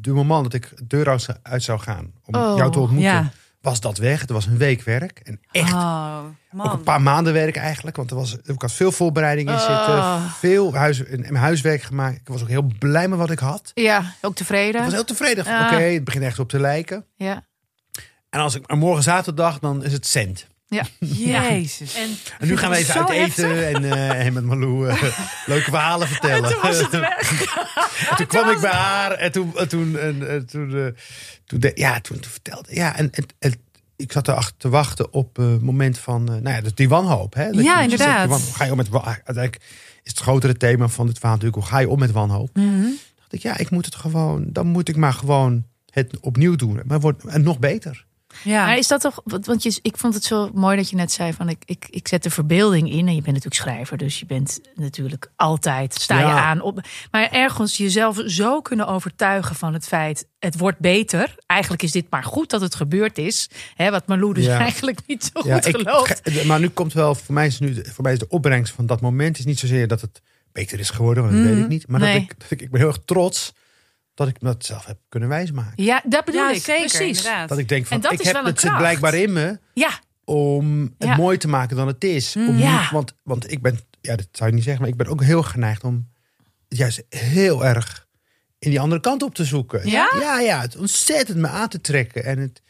[0.00, 1.08] Du, moment dat ik de deur
[1.42, 3.30] uit zou- gaan om Oh, jou te ontmoeten, ja.
[3.60, 4.20] was dat weg.
[4.20, 5.18] Het was een week werk.
[5.24, 6.18] En echt Oh,
[6.56, 7.96] ook een paar maanden werk eigenlijk.
[7.96, 9.60] Want er was, ik had veel voorbereiding in Oh.
[9.60, 10.30] zitten.
[10.30, 11.02] Veel huis,
[11.32, 12.16] huiswerk gemaakt.
[12.16, 13.70] Ik was ook heel blij met wat ik had.
[13.74, 14.82] Ja, ook Ik tevreden.
[14.84, 15.44] was heel tevreden.
[15.44, 15.64] Ja.
[15.66, 17.04] Oké, het begint echt op te lijken.
[17.16, 17.44] Ja.
[18.30, 20.46] En als ik morgen zaterdag, dan is het cent.
[20.70, 20.84] Ja.
[20.98, 21.94] Jezus.
[21.94, 25.02] En, En nu gaan we even uit eten en, eh, en met Malou eh,
[25.46, 26.50] leuke verhalen vertellen.
[26.52, 27.42] toen was het weg.
[28.10, 30.86] En toen kwam ik bij haar en toen, en toen, en, en toen, eh,
[31.46, 33.54] toen, de- ja, toen, toen vertelde ja, en, en, en
[33.96, 36.88] ik zat erachter te wachten op eh, het moment van, eh, nou ja, dus die
[36.88, 37.34] wanhoop.
[37.34, 37.50] Hè?
[37.50, 38.40] Dat Ja, je- je zegt, inderdaad.
[38.52, 39.56] ga je om met, uiteindelijk
[40.02, 42.50] is het grotere thema van dit verhaal natuurlijk, hoe ga je om met wanhoop?
[42.56, 42.82] Mhm.
[43.16, 46.80] dacht ik, ja, ik moet het gewoon, dan moet ik maar gewoon het opnieuw doen.
[46.86, 48.06] Maar wordt en nog beter.
[48.44, 48.64] Ja.
[48.66, 51.32] Maar is dat toch, want je, ik vond het zo mooi dat je net zei
[51.32, 52.98] van ik, ik, ik zet de verbeelding in.
[53.08, 56.80] En je bent natuurlijk schrijver, dus je bent natuurlijk altijd, sta je aan op.
[57.10, 61.34] Maar ergens jezelf zo kunnen overtuigen van het feit, het wordt beter.
[61.46, 63.48] Eigenlijk is dit maar goed dat het gebeurd is.
[63.74, 64.58] Hè, wat Marlou dus Ja.
[64.58, 66.20] eigenlijk niet zo goed ik- gelooft.
[66.22, 68.72] ge- maar nu komt wel, voor mij is, nu, de- voor mij is de opbrengst
[68.74, 71.68] van dat moment is niet zozeer dat het beter is geworden, want dat weet ik
[71.68, 71.88] niet.
[71.88, 72.12] Maar Nee.
[72.12, 73.52] dat, ik, dat ik, ik ben heel erg trots
[74.26, 75.84] dat ik dat zelf heb kunnen wijsmaken.
[75.84, 76.62] Ja, dat bedoel ja, ik.
[76.62, 76.86] zeker.
[76.86, 77.18] Precies.
[77.18, 77.48] Inderdaad.
[77.48, 81.08] Dat ik denk van, ik is heb het zit blijkbaar in me Ja, om het
[81.08, 81.16] Ja.
[81.16, 82.36] mooi te maken dan het is.
[82.36, 82.80] Om Ja.
[82.80, 85.22] niet, want, want ik ben, ja, dat zou je niet zeggen, maar ik ben ook
[85.22, 86.08] heel geneigd om
[86.68, 88.06] het juist heel erg
[88.58, 89.88] in die andere kant op te zoeken.
[89.88, 90.14] Ja?
[90.20, 92.62] Ja, ja, het ontzettend me aan te trekken en het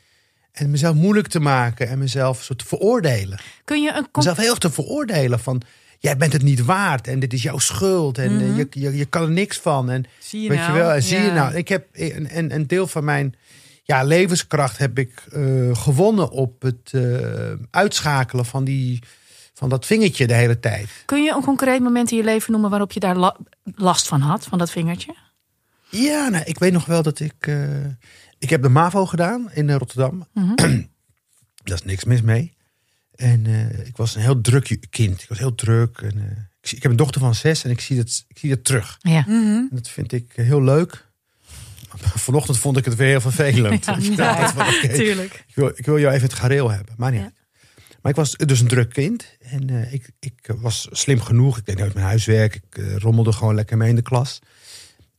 [0.52, 3.38] en mezelf moeilijk te maken en mezelf soort te veroordelen.
[3.64, 5.62] kun je een Mezelf heel erg te veroordelen van
[6.02, 9.04] jij bent het niet waard en dit is jouw schuld en eh, je, je, je
[9.04, 10.72] kan er niks van en Zie je weet nou?
[10.72, 13.34] je wel en zie je nou ik heb een, een, een deel van mijn
[13.82, 15.42] ja, levenskracht heb ik eh,
[15.76, 19.02] gewonnen op het eh, uitschakelen van die
[19.54, 20.88] van dat vingertje de hele tijd.
[21.04, 23.36] kun je een concreet moment in je leven noemen waarop je daar la-
[23.74, 25.14] last van had, van dat vingertje?
[25.88, 27.84] Ja, nou, ik weet nog wel dat ik ik, eh,
[28.38, 30.26] ik heb de MAVO gedaan in eh, Rotterdam.
[31.64, 32.52] Daar is niks mis mee.
[33.20, 35.22] En eh, ik was een heel druk kind.
[35.22, 35.98] Ik was heel druk.
[35.98, 36.30] En, eh,
[36.60, 38.64] ik, zie- ik heb een dochter van zes en ik zie dat, ik zie dat
[38.64, 38.96] terug.
[39.00, 39.26] Ja.
[39.26, 41.08] En dat vind ik eh, heel leuk.
[41.90, 43.84] Maar Vanochtend vond ik het weer heel vervelend.
[43.86, 45.44] Ja, Ik ja, van, Tuurlijk.
[45.48, 46.94] ik, wil, ik wil jou even het gareel hebben.
[46.96, 47.20] Maar niet.
[47.20, 47.32] Ja.
[48.02, 49.36] Maar ik was dus een druk kind.
[49.40, 51.58] En eh, ik, ik was slim genoeg.
[51.58, 52.54] Ik deed nooit mijn huiswerk.
[52.54, 54.38] Ik rommelde gewoon lekker mee in de klas.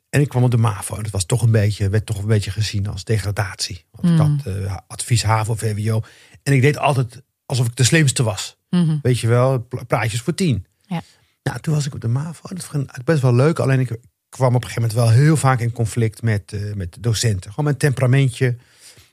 [0.09, 0.95] En ik kwam op de MAVO.
[0.95, 3.85] En dat was toch een beetje, werd toch een beetje gezien als degradatie.
[3.91, 4.67] Want ik Mm.
[4.67, 6.01] had advies HAVO, VWO.
[6.43, 8.57] En ik deed altijd alsof ik de slimste was.
[8.69, 8.97] Mhm.
[9.01, 10.65] Weet je wel, praatjes voor tien.
[10.81, 11.01] Ja.
[11.43, 12.47] Nou, toen was ik op de MAVO.
[12.55, 13.59] Dat vond ik best wel leuk.
[13.59, 13.97] Alleen ik
[14.29, 17.49] kwam op een gegeven moment wel heel vaak in conflict met, eh, met docenten.
[17.49, 18.57] Gewoon mijn temperamentje,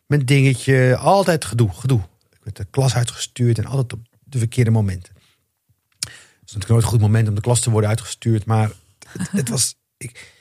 [0.07, 0.97] mijn dingetje.
[0.97, 2.01] Altijd gedoe, gedoe.
[2.31, 5.13] Ik werd de klas uitgestuurd en altijd op de verkeerde momenten.
[5.99, 6.09] Het
[6.47, 8.45] is natuurlijk nooit een goed moment om de klas te worden uitgestuurd.
[8.45, 8.71] Maar
[9.19, 9.75] het, het was...
[9.97, 10.33] Ik,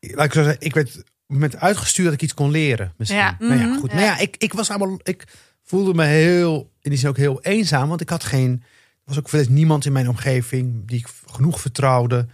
[0.00, 2.92] laat ik zo zeggen, ik werd moment uitgestuurd dat ik iets kon leren.
[2.96, 3.18] Misschien.
[3.20, 3.36] Ja.
[3.38, 3.78] Nou ja, Mhm.
[3.78, 3.90] goed.
[3.90, 3.96] Ja.
[3.96, 5.00] Maar ja, ik, ik was allemaal.
[5.02, 5.24] Ik
[5.68, 6.70] voelde me heel.
[6.80, 7.88] In die zin ook heel eenzaam.
[7.88, 8.50] Want ik had geen.
[8.62, 12.26] Er was ook voor niemand in mijn omgeving die ik genoeg vertrouwde.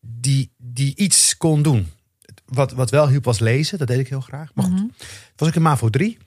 [0.00, 1.88] Die, die iets kon doen.
[2.46, 3.78] Wat, wat wel hielp was lezen.
[3.78, 4.50] Dat deed ik heel graag.
[4.54, 4.74] Maar goed.
[4.74, 4.84] Mhm.
[5.36, 6.18] was ik in MAVO 3.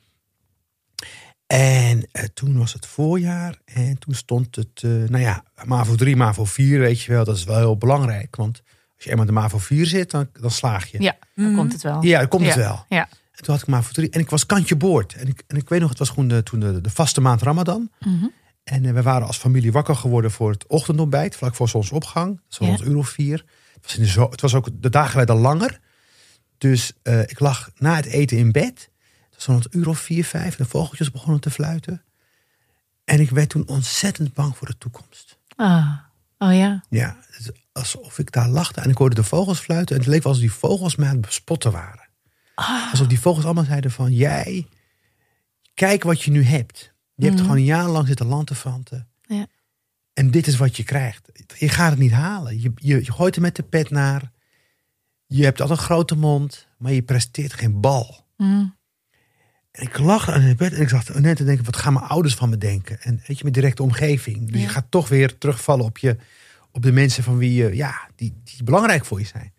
[1.48, 3.60] En eh, toen was het voorjaar.
[3.66, 7.24] En toen stond het, eh, nou ja, MAVO 3, MAVO 4, weet je wel.
[7.24, 8.36] Dat is wel heel belangrijk.
[8.36, 8.62] Want
[8.96, 11.02] als je eenmaal in de MAVO 4 zit, dan, dan slaag je.
[11.02, 11.56] Ja, dan Mhm.
[11.56, 12.04] komt het wel.
[12.04, 12.86] Ja, dan komt het wel.
[12.90, 13.10] Ja.
[13.38, 14.10] En toen had ik MAVO 3.
[14.10, 15.14] En ik was kantje boord.
[15.14, 17.42] En ik, en ik weet nog, het was gewoon de, toen de, de vaste maand
[17.42, 17.92] Ramadan.
[18.00, 18.26] Mhm.
[18.64, 21.36] En eh, we waren als familie wakker geworden voor het ochtendontbijt.
[21.36, 22.42] Vlak voor zonsopgang.
[22.48, 22.68] Ja.
[22.68, 23.46] rond uur of vier.
[23.74, 25.80] Het was, in de zo, het was ook, de dagen werden langer.
[26.58, 28.90] Dus eh, ik lag na het eten in bed.
[29.30, 30.56] Het was rond een uur of vier, vijf.
[30.56, 32.04] De vogeltjes begonnen te fluiten.
[33.06, 35.38] En ik werd toen ontzettend bang voor de toekomst.
[35.56, 35.94] Ah.
[36.38, 36.84] Oh ja.
[36.90, 37.18] Ja,
[37.72, 39.96] alsof ik daar lachte en ik hoorde de vogels fluiten.
[39.96, 42.07] En het leek alsof die vogels mij aan het bespotten waren.
[42.60, 42.92] Ah.
[42.92, 44.12] Alsof die vogels allemaal zeiden van...
[44.14, 44.68] Jij,
[45.74, 46.94] kijk wat je nu hebt.
[47.16, 47.44] Je hebt Mhm.
[47.44, 49.08] gewoon een jaar lang zitten lanterfanten.
[49.22, 49.48] Ja.
[50.14, 51.30] En dit is wat je krijgt.
[51.58, 52.62] Je gaat het niet halen.
[52.62, 54.32] Je, je, je gooit er met de pet naar.
[55.28, 58.26] Je hebt al een grote mond, maar je presteert geen bal.
[58.38, 58.66] Mhm.
[59.72, 61.66] En ik lag aan het bed en ik zat net te denken...
[61.66, 63.02] wat gaan mijn ouders van me denken?
[63.02, 64.46] En weet je, mijn directe omgeving.
[64.52, 64.68] Dus Ja.
[64.68, 66.18] je gaat toch weer terugvallen op, je,
[66.72, 67.76] op de mensen van wie je...
[67.76, 69.54] ja, die, die belangrijk voor je zijn.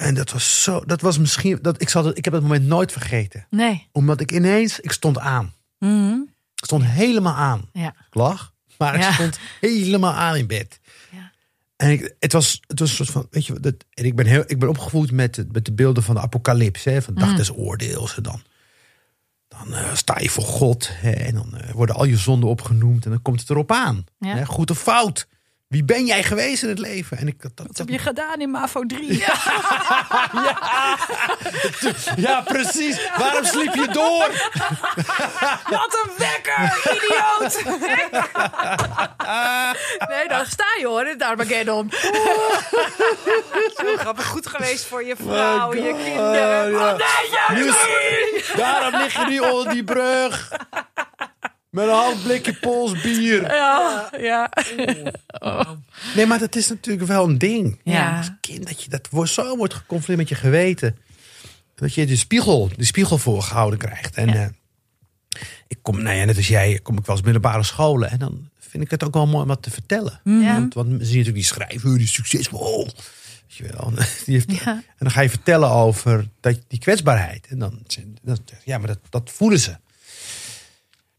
[0.00, 0.80] En dat was zo...
[0.84, 1.58] Dat was misschien...
[1.62, 3.46] Dat, ik, zal het, ik heb dat moment nooit vergeten.
[3.50, 3.88] Nee.
[3.92, 4.80] Omdat ik ineens...
[4.80, 5.52] Ik stond aan.
[5.78, 6.12] Mhm.
[6.54, 7.68] Ik stond helemaal aan.
[7.72, 7.88] Ja.
[7.88, 9.12] Ik lag, maar ik Ja.
[9.12, 10.80] stond helemaal aan in bed.
[11.10, 11.30] Ja.
[11.76, 14.26] En ik, het, was, het was een soort van, weet je, dat, en ik ben,
[14.26, 17.30] heel, ik ben opgevoed met, het- met de beelden van de apocalyps, hè, van dag
[17.30, 17.36] Mm.
[17.36, 18.16] des oordeels.
[18.16, 18.42] En dan,
[19.48, 23.04] dan eh, sta je voor God hè, en dan eh, worden al je zonden opgenoemd
[23.04, 24.04] en dan komt het erop aan.
[24.18, 24.34] Ja.
[24.36, 25.26] Hè, goed of fout.
[25.70, 27.18] Wie ben jij geweest in het leven?
[27.18, 29.18] En ik, dat, dat, Wat heb je gedaan in MAVO 3?
[32.16, 33.08] ja, precies.
[33.18, 34.30] Waarom sliep je door?
[35.70, 37.64] Wat een wekker, idioot!
[40.08, 41.90] Nee, daar sta je hoor, het Armageddon.
[43.76, 44.26] Zo grappig.
[44.26, 46.70] Goed geweest voor je vrouw, Oh, je God, kinderen.
[46.70, 46.92] ja.
[46.92, 46.98] Oh,
[47.48, 47.74] nee, Nu niet!
[48.34, 50.48] is- daarom lig je nu onder die brug.
[51.70, 53.42] Met een half blikje Pools bier.
[53.42, 54.50] Ja, ja.
[56.14, 57.80] Nee, maar dat is natuurlijk wel een ding.
[57.84, 58.16] Ja.
[58.16, 60.96] Als kind dat je dat wordt, zo wordt geconfronteerd met je geweten.
[61.74, 64.14] Dat je de spiegel, de spiegel voorgehouden krijgt.
[64.16, 64.34] En Ja.
[64.34, 64.48] eh,
[65.68, 68.10] ik kom, nou ja, net als jij, kom ik wel eens middelbare scholen.
[68.10, 70.20] En dan vind ik het ook wel mooi om wat te vertellen.
[70.24, 70.54] Ja.
[70.54, 72.84] Want, want zie je natuurlijk die schrijver, die succesvol.
[72.84, 72.92] Weet
[73.68, 73.92] je wel.
[74.26, 74.72] Die heeft, Ja.
[74.72, 77.46] En dan ga je vertellen over dat, die kwetsbaarheid.
[77.46, 77.82] En dan,
[78.22, 79.76] dan ja, maar dat, dat voelen ze.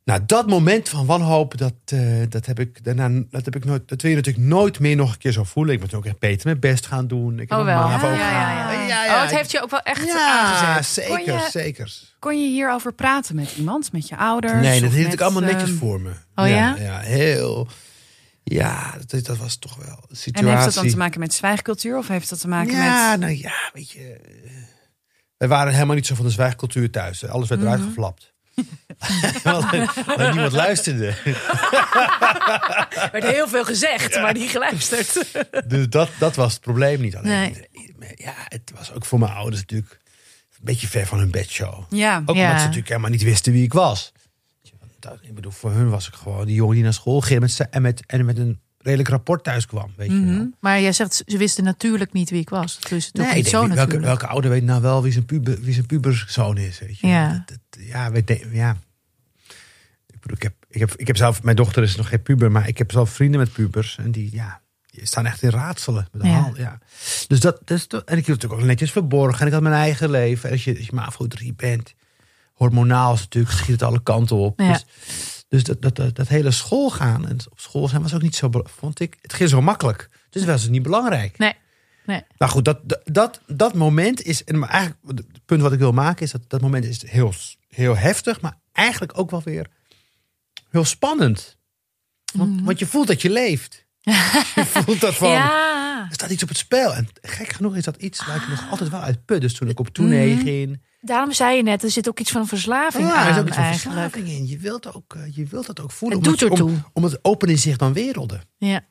[0.03, 3.87] Nou, dat moment van wanhoop, dat, eh, dat, heb ik daarna, dat heb ik nooit.
[3.87, 5.73] Dat wil je natuurlijk nooit meer nog een keer zo voelen.
[5.73, 7.39] Ik moet ook echt beter mijn best gaan doen.
[7.39, 7.87] Ik heb Oh wel.
[7.87, 9.05] MAVO Ja, ja, ja, Ja, ja.
[9.05, 10.85] ja, Oh, het heeft je ook wel echt ja, aangezet.
[11.05, 11.99] zeker, Kon je- zeker.
[12.19, 14.53] Kon je hierover praten met iemand, met je ouders?
[14.61, 16.11] Nee, dat hield ik allemaal netjes ehm, voor me.
[16.35, 16.75] oh ja?
[16.79, 17.67] Ja, heel.
[18.43, 20.49] Ja, dat, dat was toch wel een situatie.
[20.49, 23.19] En heeft dat dan te maken met zwijgcultuur of heeft dat te maken ja, met...
[23.19, 24.11] nou ja, weet je.
[24.13, 24.51] eh,
[25.37, 27.25] Wij waren helemaal niet zo van de zwijgcultuur thuis.
[27.27, 28.30] Alles werd eruit geflapt.
[29.43, 29.65] Want
[30.05, 31.07] want niemand luisterde.
[31.07, 35.35] Er werd heel veel gezegd, maar niet geluisterd.
[35.67, 37.31] Dus dat, dat was het probleem niet alleen.
[37.31, 37.67] Nee.
[38.15, 39.99] Ja, het was ook voor mijn ouders natuurlijk
[40.51, 41.83] een beetje ver van hun bedshow.
[41.89, 42.41] Ja, Ook Ja.
[42.41, 44.11] omdat ze natuurlijk helemaal niet wisten wie ik was.
[44.99, 47.67] Dat, ik bedoel, voor hun was ik gewoon die jongen die naar school ging met,
[47.69, 49.93] en, met, en met een redelijk rapport thuis kwam.
[49.95, 50.37] Weet je Mhm.
[50.37, 50.49] wel.
[50.59, 52.75] Maar jij zegt, ze wisten natuurlijk niet wie ik was.
[52.75, 55.85] Toch Nee, niet zo welke, welke ouder weet nou wel wie zijn, puber, wie zijn
[55.85, 56.79] puberzoon is?
[56.79, 57.07] Weet je?
[57.07, 57.29] Ja.
[57.45, 58.77] Dat- dat- ja, weet je, ja.
[60.07, 62.51] Ik, bedoel, ik, heb, ik, heb, ik heb zelf, mijn dochter is nog geen puber,
[62.51, 63.97] maar ik heb zelf vrienden met pubers.
[63.97, 66.07] En die, ja, die staan echt in raadselen.
[66.11, 66.51] Met de Ja.
[66.55, 66.79] ja.
[67.27, 69.39] Dus dat, dat is toch- en ik hield het natuurlijk ook netjes verborgen.
[69.41, 70.45] En ik had mijn eigen leven.
[70.49, 71.93] En als je, als je MAVO 3 bent,
[72.53, 74.59] hormonaal is natuurlijk, schiet het alle kanten op.
[74.59, 74.71] Ja.
[74.73, 74.85] Dus,
[75.51, 78.49] dus dat, dat, dat, dat hele schoolgaan en op school zijn was ook niet zo,
[78.63, 80.09] vond ik, het ging zo makkelijk.
[80.29, 81.37] Dus was het niet belangrijk.
[81.37, 81.53] Nee,
[82.05, 82.21] nee.
[82.37, 84.43] Nou goed, dat, dat- dat, moment is.
[84.43, 87.33] En maar eigenlijk, het punt wat ik wil maken is dat dat moment is heel,
[87.67, 89.67] heel heftig, maar eigenlijk ook wel weer
[90.69, 91.57] heel spannend.
[92.33, 93.85] Want, want je voelt dat je leeft.
[94.55, 95.29] je voelt dat van.
[95.29, 96.93] Ja, Er staat iets op het spel.
[96.95, 99.41] En gek genoeg is dat iets waar ik nog altijd wel uit put.
[99.41, 100.81] Dus toen ik op tournee ging.
[101.01, 103.45] Daarom zei je net, er zit ook iets van verslaving Ja, aan er is ook
[103.47, 103.95] iets van eigenlijk.
[103.97, 104.47] verslaving in.
[104.47, 106.17] Je wilt, ook, eh, je wilt dat ook voelen.
[106.17, 106.77] Het doet je- om- ertoe.
[106.93, 108.41] Omdat het openen zich dan werelden.
[108.57, 108.81] Ja.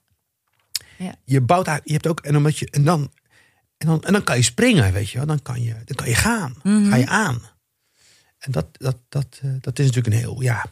[1.25, 3.11] je bouwt uit, je hebt ook en omdat je en dan
[3.79, 6.09] en dan en dan kan je springen, weet je wel, dan kan je dan kan
[6.09, 7.43] je gaan, ga je aan.
[8.39, 10.67] En dat dat dat eh, dat is natuurlijk een heel ja.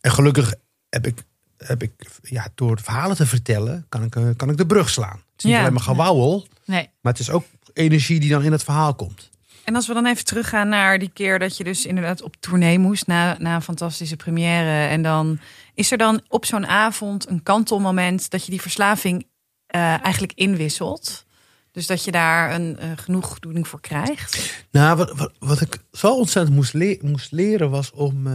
[0.00, 0.54] En gelukkig
[0.88, 1.22] heb ik
[1.56, 1.92] heb ik
[2.22, 5.16] ja door verhalen te vertellen kan ik eh, kan ik de brug slaan.
[5.16, 5.60] Het is niet Ja.
[5.60, 9.30] alleen maar gewauwel, Nee, maar het is ook energie die dan in het verhaal komt.
[9.64, 12.78] En als we dan even teruggaan naar die keer dat je dus inderdaad op tournee
[12.78, 14.88] moest na, na een fantastische première.
[14.88, 15.38] En dan
[15.74, 19.26] is er dan op zo'n avond een kantelmoment dat je die verslaving
[19.66, 21.28] eh, eigenlijk inwisselt.
[21.72, 24.64] Dus dat je daar een uh, genoegdoening voor krijgt.
[24.70, 28.32] Nou, wat, wat, wat ik zo ontzettend moest, le moest leren was om uh,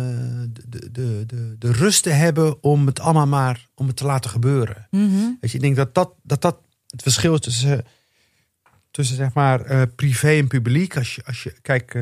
[0.67, 4.29] de, de, de, de rust te hebben om het allemaal maar om het te laten
[4.29, 4.87] gebeuren.
[4.91, 5.37] Mm -hmm.
[5.41, 6.57] Weet je, ik denk dat dat, dat, dat
[6.87, 7.85] het verschil is tussen,
[8.95, 10.97] tussen zeg maar uh, privé en publiek.
[10.97, 11.97] Als je, als je kijk,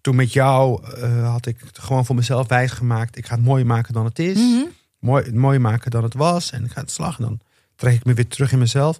[0.00, 0.84] toen met jou
[1.22, 3.16] had ik het gewoon voor mezelf wijsgemaakt.
[3.16, 4.36] Ik ga het mooier maken dan het is.
[4.36, 4.68] Mm -hmm.
[4.98, 6.50] Mooi, mooier maken dan het was.
[6.50, 7.40] En ik ga het slag en dan
[7.76, 8.98] trek ik me weer terug in mezelf.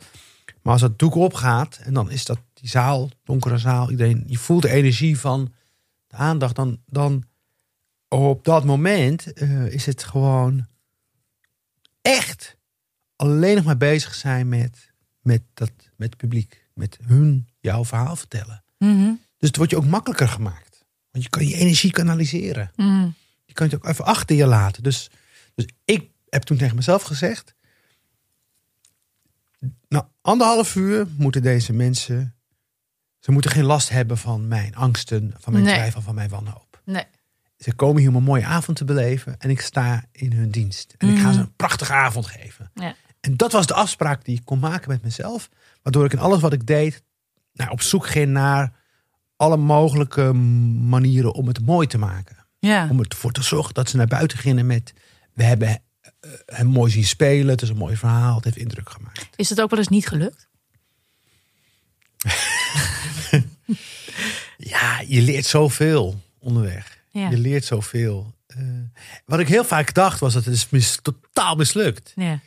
[0.63, 4.39] Maar als dat doek opgaat en dan is dat die zaal, donkere zaal, iedereen, je
[4.39, 5.53] voelt de energie van
[6.07, 7.25] de aandacht, dan, dan
[8.09, 10.67] op dat moment is het gewoon
[12.03, 12.57] echt
[13.17, 18.17] alleen nog maar bezig zijn met, met, dat, met het publiek, met hun jouw verhaal
[18.17, 18.65] vertellen.
[18.79, 19.21] Mm -hmm.
[19.39, 22.71] Dus het wordt je ook makkelijker gemaakt, want je kan je energie kanaliseren.
[22.77, 22.89] Mhm.
[22.89, 23.15] Mm.
[23.45, 24.83] Je kan het ook even achter je laten.
[24.83, 25.11] Dus,
[25.55, 27.55] dus ik heb toen tegen mezelf gezegd,
[29.89, 32.35] na anderhalf uur moeten deze mensen.
[33.19, 35.75] Ze moeten geen last hebben van mijn angsten, van mijn Nee.
[35.75, 36.81] twijfel, van mijn wanhoop.
[36.85, 37.05] Nee.
[37.59, 40.95] Ze komen hier om een mooie avond te beleven en ik sta in hun dienst.
[40.99, 42.71] En ik ga ze een prachtige avond geven.
[42.75, 42.95] Ja.
[43.21, 45.49] En dat was de afspraak die ik kon maken met mezelf.
[45.87, 47.03] Waardoor ik in alles wat ik deed
[47.53, 48.73] nou, op zoek ging naar
[49.37, 52.47] alle mogelijke manieren om het mooi te maken.
[52.59, 52.89] Ja.
[52.91, 54.93] Om ervoor te zorgen dat ze naar buiten gingen met...
[55.33, 58.91] We hebben eh, hem mooi zien spelen, het is een mooi verhaal, het heeft indruk
[58.91, 59.29] gemaakt.
[59.37, 60.49] Is het ook wel eens niet gelukt?
[64.57, 66.99] Ja, je leert zoveel onderweg.
[67.11, 67.31] Ja.
[67.31, 68.35] Je leert zoveel.
[68.47, 68.63] Eh,
[69.25, 72.13] wat ik heel vaak dacht was dat het is mis, totaal mislukt.
[72.15, 72.41] Ja.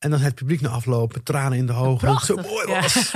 [0.00, 2.20] En dan het publiek na afloop met tranen in de ogen.
[2.20, 2.80] Zo Prachtig, mooi ja.
[2.80, 3.10] was.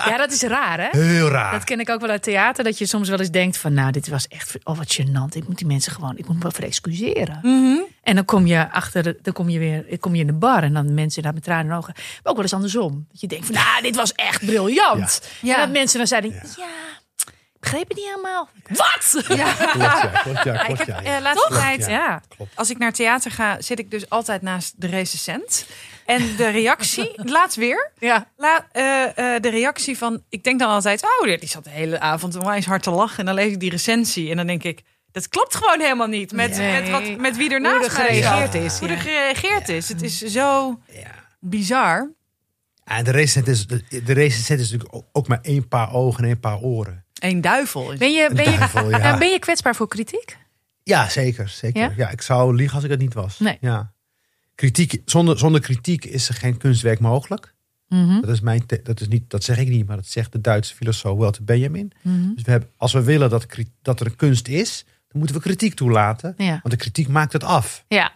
[0.10, 1.00] ja, dat is raar, hè?
[1.00, 1.52] Heel raar.
[1.52, 2.64] Dat ken ik ook wel uit theater.
[2.64, 3.74] Dat je soms wel eens denkt van...
[3.74, 4.56] nou, dit was echt...
[4.62, 5.36] oh, wat gênant.
[5.36, 6.16] Ik moet die mensen gewoon...
[6.16, 7.38] ik moet me wel voor excuseren.
[7.42, 7.78] Mhm.
[8.02, 9.16] En dan kom je achter...
[9.22, 10.62] dan kom je weer kom je in de bar...
[10.62, 11.92] en dan mensen daar met tranen in de ogen.
[11.96, 13.06] Maar ook wel eens andersom.
[13.10, 13.54] Dat je denkt van...
[13.54, 15.28] nou, dit was echt briljant.
[15.40, 15.54] Ja.
[15.54, 16.32] En dat mensen dan zeiden...
[16.56, 16.66] ja,
[17.60, 18.48] begreep het niet helemaal.
[18.68, 19.24] Wat?
[19.36, 19.52] Ja.
[19.52, 20.06] Klopt, ja.
[20.22, 20.38] Klopt,
[20.78, 21.86] ik heb laatste tijd,
[22.54, 25.66] als ik naar theater ga, zit ik dus altijd naast de recensent.
[26.06, 28.30] En de reactie, laatst weer, Ja.
[28.36, 32.00] La, eh, eh, de reactie van, ik denk dan altijd, oh, die zat de hele
[32.00, 33.18] avond onwijs hard te lachen.
[33.18, 36.32] En dan lees ik die recensie en dan denk ik, dat klopt gewoon helemaal niet.
[36.32, 36.80] Met, Nee.
[36.82, 39.88] met, wat, met wie er Hoe er naast gereageerd is, Hoe er gereageerd is.
[39.88, 41.10] Het is zo Ja.
[41.40, 42.10] bizar.
[42.84, 43.66] En de recensent is,
[44.04, 47.04] de recensent is natuurlijk ook- ook maar één paar ogen en één paar oren.
[47.18, 47.94] Een duivel.
[47.98, 48.98] Ben je, ben, je, duivel, ja.
[48.98, 50.36] Ja, ben je kwetsbaar voor kritiek?
[50.82, 51.48] Ja, zeker.
[51.48, 51.82] zeker.
[51.82, 51.92] Ja?
[51.96, 52.10] Ja?
[52.10, 53.38] ik zou liegen als ik het niet was.
[53.38, 53.58] Nee.
[53.60, 53.92] Ja.
[54.54, 57.54] Kritiek, zonder, zonder kritiek is er geen kunstwerk mogelijk.
[57.88, 58.20] Mhm.
[58.20, 60.74] Dat, is mijn dat, is niet, dat zeg ik niet, maar dat zegt de Duitse
[60.74, 61.92] filosoof Walter Benjamin.
[62.02, 62.34] Mhm.
[62.34, 63.46] Dus we hebben, als we willen dat,
[63.82, 66.34] dat er een kunst is, dan moeten we kritiek toelaten.
[66.36, 66.50] Ja.
[66.50, 67.84] Want de kritiek maakt het af.
[67.88, 68.12] Ja.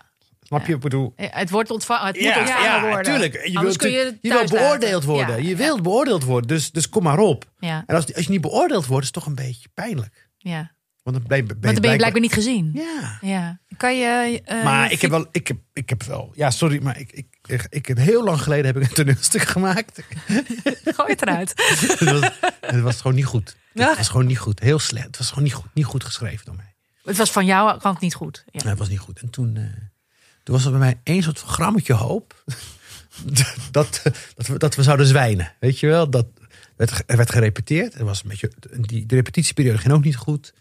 [0.50, 0.74] Snap je?
[0.74, 2.06] Ik bedoel, Het wordt ontvangen.
[2.06, 3.12] Het moet ontvangen worden.
[3.12, 3.32] tuurlijk.
[3.46, 5.44] Je Anders wilt, kun je, wilt beoordeeld worden.
[5.44, 6.48] Je wilt beoordeeld worden.
[6.48, 7.50] Dus, dus kom maar op.
[7.58, 10.28] En als, als je niet beoordeeld wordt, is het toch een beetje pijnlijk.
[10.38, 10.78] ja.
[11.02, 12.70] Want dan ben je, ben je dan ben je blijkbaar niet gezien.
[12.74, 13.18] Ja.
[13.20, 13.58] Ja.
[13.76, 14.40] Kan je...
[14.44, 17.12] eh, Maar je ik heb wel, ik heb, ik heb wel, ja, sorry, maar ik,
[17.12, 20.02] ik, ik, ik heb heel lang geleden heb ik een toneelstuk gemaakt.
[20.96, 21.52] Gooi het eruit.
[21.98, 23.56] het, was, het was gewoon niet goed.
[23.72, 23.88] Ja.
[23.88, 24.60] Het was gewoon niet goed.
[24.60, 25.06] Heel slecht.
[25.06, 26.74] Het was gewoon niet goed, niet goed geschreven door mij.
[27.02, 28.44] Het was van jou kant niet goed.
[28.46, 28.60] Ja.
[28.60, 29.20] Nee, het was niet goed.
[29.20, 29.62] En toen, eh,
[30.42, 32.44] toen was er bij mij één soort van grammetje hoop.
[33.70, 34.02] dat,
[34.36, 35.52] dat, we, dat we zouden zwijnen.
[35.60, 36.10] Weet je wel?
[36.10, 36.26] Dat
[36.76, 37.94] werd, er werd gerepeteerd.
[37.94, 40.52] Er was een beetje, die, de repetitieperiode ging ook niet goed.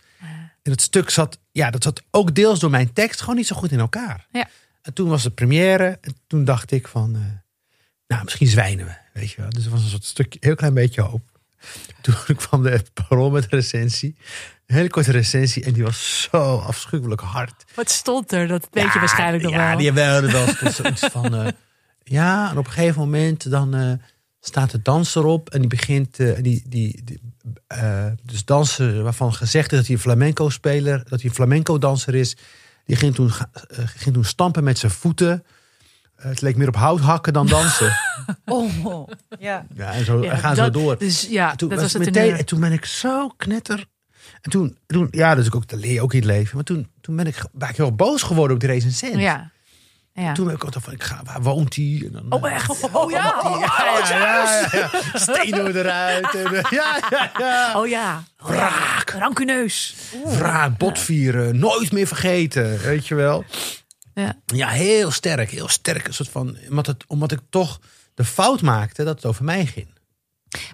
[0.61, 3.55] En het stuk zat, ja, dat zat ook deels door mijn tekst gewoon niet zo
[3.55, 4.27] goed in elkaar.
[4.31, 4.49] Ja.
[4.81, 5.97] En toen was de première.
[6.01, 7.21] En toen dacht ik van, eh,
[8.07, 8.95] nou, misschien zwijnen we.
[9.13, 9.49] Weet je wel?
[9.49, 11.28] Dus er was een soort stukje, heel klein beetje hoop.
[12.01, 14.15] Toen kwam de parool met de recensie.
[14.67, 15.63] Een hele korte recensie.
[15.63, 17.63] En die was zo afschuwelijk hard.
[17.75, 18.47] Wat stond er?
[18.47, 19.77] Dat weet je Ja, waarschijnlijk nog ja, wel.
[19.77, 21.35] die hebben wel stond zoiets van.
[21.35, 21.47] eh,
[22.03, 23.91] ja, en op een gegeven moment dan eh,
[24.39, 26.19] staat de danser op en die begint.
[26.19, 27.19] eh, die, die, die,
[28.23, 32.15] dus dansen waarvan gezegd is dat hij een flamenco speler, dat hij een flamenco danser
[32.15, 32.37] is.
[32.85, 33.31] Die ging toen,
[33.95, 35.43] ging toen stampen met zijn voeten.
[36.19, 37.93] Eh, het leek meer op hout hakken dan dansen.
[38.45, 39.07] Oh,
[39.39, 39.65] ja.
[39.75, 40.97] ja, en zo Ja, gaan dat- zo door.
[40.97, 43.85] Dus ja, En toen, dat was het meteen, en toen ben ik zo knetter.
[44.41, 46.55] En toen, toen ja, dus ook, dat leer je ook in het leven.
[46.55, 49.15] Maar toen, toen ben ik, ben ik heel boos geworden op die recensent.
[49.15, 49.51] Ja.
[50.13, 50.33] ja.
[50.33, 52.01] Toen ben ik altijd van, ik ga, waar woont hij?
[52.05, 52.69] En dan, Oh, eh, echt?
[52.91, 53.41] Oh ja.
[53.43, 55.19] Oh, ja, ja, ja, ja, ja.
[55.19, 56.35] Stenen eruit.
[56.35, 57.79] En, eh, ja, ja, ja.
[57.79, 58.23] Oh ja.
[58.37, 59.09] Wraak.
[59.19, 59.95] Rancuneus.
[60.25, 62.79] Wraak, botvieren, nooit meer vergeten.
[62.79, 63.45] Weet je wel?
[64.13, 64.35] Ja.
[64.45, 65.51] Ja, heel sterk.
[65.51, 66.07] Heel sterk.
[66.07, 67.79] Een soort van, omdat, het, omdat ik toch
[68.13, 69.97] de fout maakte dat het over mij ging.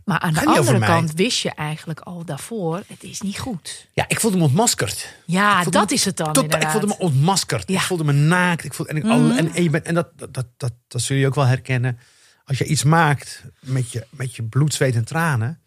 [0.06, 3.88] Maar aan de andere kant wist je eigenlijk al daarvoor, het is niet goed.
[3.94, 5.16] Ja, ik voelde me ontmaskerd.
[5.26, 7.70] Ja, dat me is het dan Tot, ik voelde me ontmaskerd.
[7.70, 7.76] Ja.
[7.76, 8.64] Ik voelde me naakt.
[8.64, 11.02] Ik voelde, en, ik, al- en, en, je bent, en dat, dat, dat, dat, dat
[11.02, 12.00] zul je ook wel herkennen.
[12.44, 15.60] Als je iets maakt met je, met je bloed, zweet en tranen.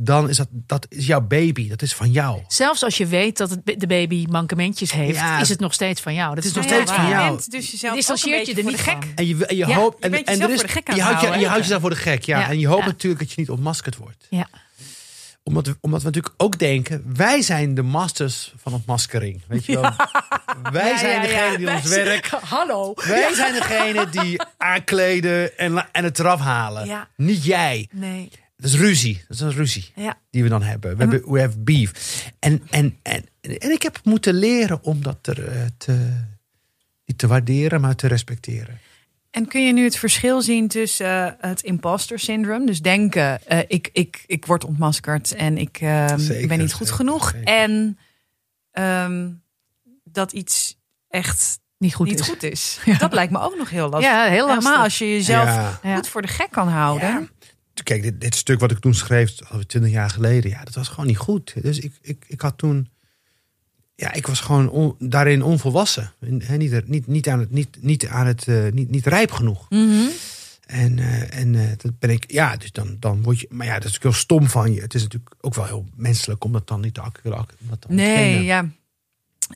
[0.00, 1.68] Dan is dat, dat is jouw baby.
[1.68, 2.40] Dat is van jou.
[2.48, 6.00] Zelfs als je weet dat het, de baby mankementjes heeft, Ja, is het nog steeds
[6.00, 6.34] van jou.
[6.34, 7.40] Dat is het nog is steeds nog steeds van jou.
[7.48, 8.96] dus jezelf Distancieert je er niet gek.
[9.14, 9.96] En je, en je Ja, hoopt.
[9.98, 11.46] je En, bent en er is, voor de gek aan je, houdt je, houden, je
[11.48, 11.66] houdt hè?
[11.66, 12.24] jezelf voor de gek.
[12.24, 12.38] Ja.
[12.38, 12.86] Ja, En je hoopt ja.
[12.86, 14.26] natuurlijk dat je niet ontmaskerd wordt.
[14.30, 14.48] Ja.
[15.42, 17.04] Omdat we, omdat we natuurlijk ook denken.
[17.14, 19.42] Wij zijn de masters van ontmaskering.
[19.48, 19.90] Weet je wel?
[20.72, 22.26] Wij zijn degene die ons werk.
[22.26, 22.92] Hallo.
[23.06, 26.86] Wij zijn degene die aankleden en, en het eraf halen.
[26.86, 27.08] Ja.
[27.16, 27.88] Niet jij.
[27.90, 28.30] Nee.
[28.60, 29.24] Dat is ruzie.
[29.28, 30.18] Dat is een ruzie Ja.
[30.30, 30.96] die we dan hebben.
[30.96, 31.92] We hebben we have beef.
[32.38, 36.22] En, en, en, en ik heb moeten leren om dat er, eh, te,
[37.04, 38.78] niet te waarderen, maar te respecteren.
[39.30, 43.58] En kun je nu het verschil zien tussen eh, het imposter syndroom, dus denken eh,
[43.66, 45.76] ik, ik, ik word ontmaskerd en ik
[46.16, 47.44] Zeker, ben niet goed zeker, genoeg, zeker.
[47.54, 47.98] en
[48.70, 49.30] ehm,
[50.04, 52.28] dat iets echt Niet goed niet is.
[52.28, 52.78] goed is.
[52.98, 54.10] Dat lijkt me ook nog heel lastig.
[54.10, 54.64] Ja, heel lastig.
[54.64, 55.44] Helemaal als je jezelf.
[55.82, 55.94] Ja.
[55.96, 57.30] goed voor de gek kan houden.
[57.82, 60.88] Kijk, dit, dit stuk wat ik toen schreef, alweer twintig jaar geleden, ja, dat was
[60.88, 61.54] gewoon niet goed.
[61.62, 62.88] Dus ik, ik, ik had toen,
[63.94, 66.12] ja, ik was gewoon on- daarin onvolwassen.
[66.20, 69.30] En, hè, niet, niet, niet aan het, niet, niet aan het, eh, niet, niet rijp
[69.30, 69.66] genoeg.
[69.70, 70.06] Mhm.
[70.66, 73.72] En, eh, en eh, dat ben ik, ja, dus dan, dan word je, maar ja,
[73.74, 74.80] dat is natuurlijk heel stom van je.
[74.80, 78.42] Het is natuurlijk ook wel heel menselijk om dat dan niet te te Nee, ontkennen.
[78.42, 78.68] ja.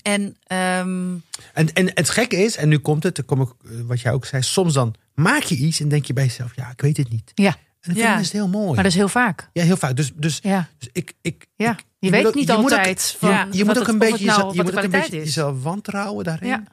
[0.02, 1.14] En ehm,
[1.52, 4.26] En, en het gekke is, en nu komt het, dan kom ik, wat jij ook
[4.26, 7.08] zei, soms dan maak je iets en denk je bij jezelf, ja, ik weet het
[7.10, 7.32] niet.
[7.34, 8.08] Ja, En dan Ja.
[8.14, 8.74] vind ik het heel mooi.
[8.74, 9.48] maar dat is heel vaak.
[9.52, 9.96] Ja, heel vaak.
[9.96, 10.68] Dus, dus, Ja.
[10.78, 11.76] dus ik, ik, Ja.
[11.98, 14.54] Je, weet ook- niet je moet ook- altijd van je moet ook een beetje, nou,
[14.56, 15.24] je moet ook een beetje is.
[15.24, 16.68] jezelf wantrouwen daarin.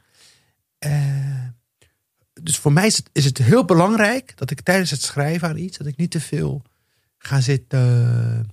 [0.80, 0.92] Eh,
[2.42, 5.58] dus voor mij is het, is het heel belangrijk dat ik tijdens het schrijven aan
[5.58, 6.62] iets, dat ik niet te veel
[7.18, 8.50] ga zitten,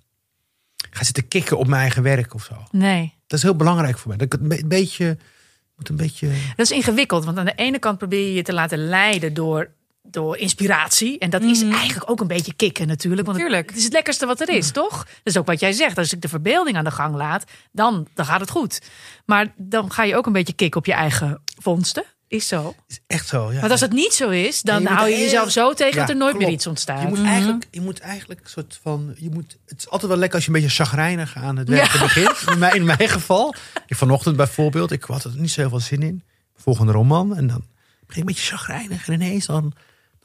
[0.91, 2.55] ga zitten kicken op mijn eigen werk of zo.
[2.71, 3.15] Nee.
[3.27, 4.17] Dat is heel belangrijk voor mij.
[4.17, 5.19] Dat ik het een beetje,
[5.77, 6.29] moet een beetje.
[6.57, 9.71] Dat is ingewikkeld, want aan de ene kant probeer je je te laten leiden door,
[10.11, 11.19] door inspiratie.
[11.19, 13.27] En dat is eigenlijk ook een beetje kicken natuurlijk.
[13.27, 13.69] Want het- Tuurlijk.
[13.69, 14.97] Het, is het lekkerste wat er is, toch?
[15.05, 15.99] Dat is ook wat jij zegt.
[15.99, 18.81] Als ik de verbeelding aan de gang laat, dan, dan gaat het goed.
[19.25, 22.05] Maar dan ga je ook een beetje kicken op je eigen vondsten.
[22.29, 22.75] Is zo.
[22.87, 23.53] Is echt zo.
[23.53, 23.59] Ja.
[23.61, 25.73] Want als het niet zo is, dan Ja, je moet hou je heel- jezelf zo
[25.75, 26.45] tegen Ja, dat er nooit klopt.
[26.47, 27.03] meer iets ontstaat.
[27.03, 30.21] Je moet eigenlijk, je moet eigenlijk een soort van, je moet, het is altijd wel
[30.21, 32.43] lekker als je een beetje chagrijnig aan het werken begint.
[32.51, 33.55] In mijn, in mijn geval.
[33.87, 36.23] Ik vanochtend bijvoorbeeld, ik had er niet zo heel veel zin in.
[36.57, 37.65] Volgende roman en dan
[38.07, 39.73] begin ik een beetje chagrijnig en ineens dan,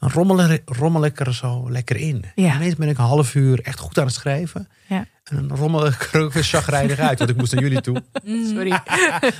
[0.02, 2.24] dan rommel, rommel ik er zo lekker in.
[2.34, 2.50] Ja.
[2.50, 4.68] En ineens ben ik een half uur echt goed aan het schrijven.
[4.86, 5.06] Ja.
[5.24, 8.02] En dan rommel ik er ook weer chagrijnig uit, want ik moest naar jullie toe.
[8.24, 8.68] Sorry.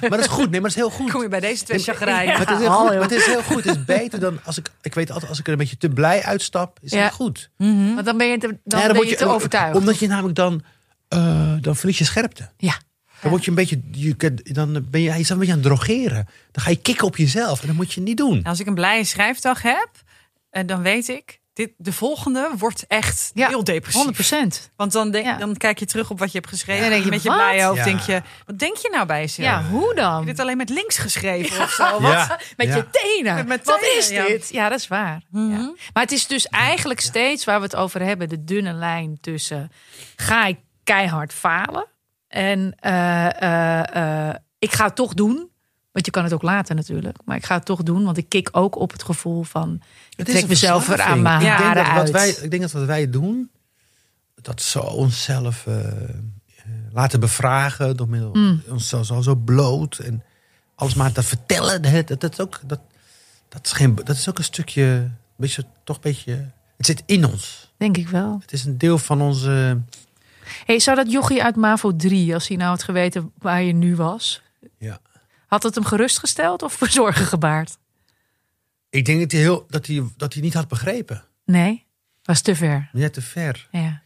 [0.00, 1.10] Maar dat is goed, nee, maar dat is heel goed.
[1.10, 1.84] kom je bij deze twee.
[1.86, 2.90] Maar het is heel goed.
[2.92, 3.64] Maar het is heel goed.
[3.64, 4.68] Het is beter dan als ik.
[4.82, 7.02] Ik weet altijd, als ik er een beetje te blij uitstap, is Ja.
[7.04, 7.50] het goed.
[7.56, 9.76] Want dan ben je te, dan ben je te overtuigd.
[9.76, 10.62] Omdat je namelijk dan.
[11.08, 12.50] eh, dan verlies je scherpte.
[12.56, 12.74] Ja.
[13.20, 13.80] Dan word je een beetje.
[13.90, 16.28] Je, dan ben je jezelf een beetje aan het drogeren.
[16.52, 17.60] Dan ga je kicken op jezelf.
[17.60, 18.42] En dat moet je niet doen.
[18.42, 19.88] Als ik een blije schrijfdag heb,
[20.52, 23.94] eh, dan weet ik, dit, de volgende wordt echt Ja, heel depressief.
[24.02, 24.70] 100 procent.
[24.76, 25.36] Want dan, denk, Ja.
[25.36, 26.80] dan kijk je terug op wat je hebt geschreven.
[26.80, 27.38] Ja, en denk je, met je wat?
[27.38, 27.84] blije hoofd Ja.
[27.84, 29.48] denk je, wat denk je nou bij jezelf?
[29.48, 30.20] Ja, hoe Heb dan?
[30.20, 31.84] je dit alleen met links geschreven of zo?
[31.84, 32.00] Ja.
[32.28, 32.38] Wat?
[32.56, 32.76] Met Ja.
[32.76, 33.46] je tenen.
[33.46, 34.26] Met Wat is ja.
[34.26, 34.48] dit?
[34.52, 35.22] Ja, dat is waar.
[35.30, 35.50] Mhm.
[35.50, 35.72] Ja.
[35.92, 39.70] Maar het is dus eigenlijk steeds waar we het over hebben: de dunne lijn tussen
[40.16, 41.86] ga ik keihard falen
[42.28, 45.50] en eh, eh, eh, ik ga het toch doen.
[45.92, 47.16] Want je kan het ook laten natuurlijk.
[47.24, 49.82] Maar ik ga het toch doen, want ik kik ook op het gevoel van...
[50.10, 51.22] Ik Het trek mezelf er aan verslaving.
[51.22, 53.50] mijn ik denk dat wat wij, Ik denk dat wat wij doen,
[54.34, 56.14] dat zo onszelf eh, eh,
[56.92, 57.96] laten bevragen.
[57.96, 58.62] Door middel Mm.
[58.68, 59.98] onszelf zo, zo bloot.
[59.98, 60.22] En
[60.74, 62.06] alles maar te vertellen.
[62.06, 62.80] Dat, dat, ook, dat,
[63.48, 66.50] dat, is geen, dat is ook een stukje, een beetje, toch een beetje...
[66.76, 67.72] Het zit in ons.
[67.76, 68.38] Denk ik wel.
[68.40, 69.80] Het is een deel van onze...
[70.64, 73.96] Hey, zou dat jochie uit MAVO 3, als hij nou had geweten waar je nu
[73.96, 74.42] was...
[74.78, 75.00] Ja.
[75.52, 77.78] Had het hem gerustgesteld of zorgen gebaard?
[78.90, 81.24] Ik denk dat hij, heel, dat, hij, dat hij niet had begrepen.
[81.44, 81.86] Nee,
[82.22, 82.88] was te ver.
[82.92, 83.68] Net te ver.
[83.70, 84.02] Ja,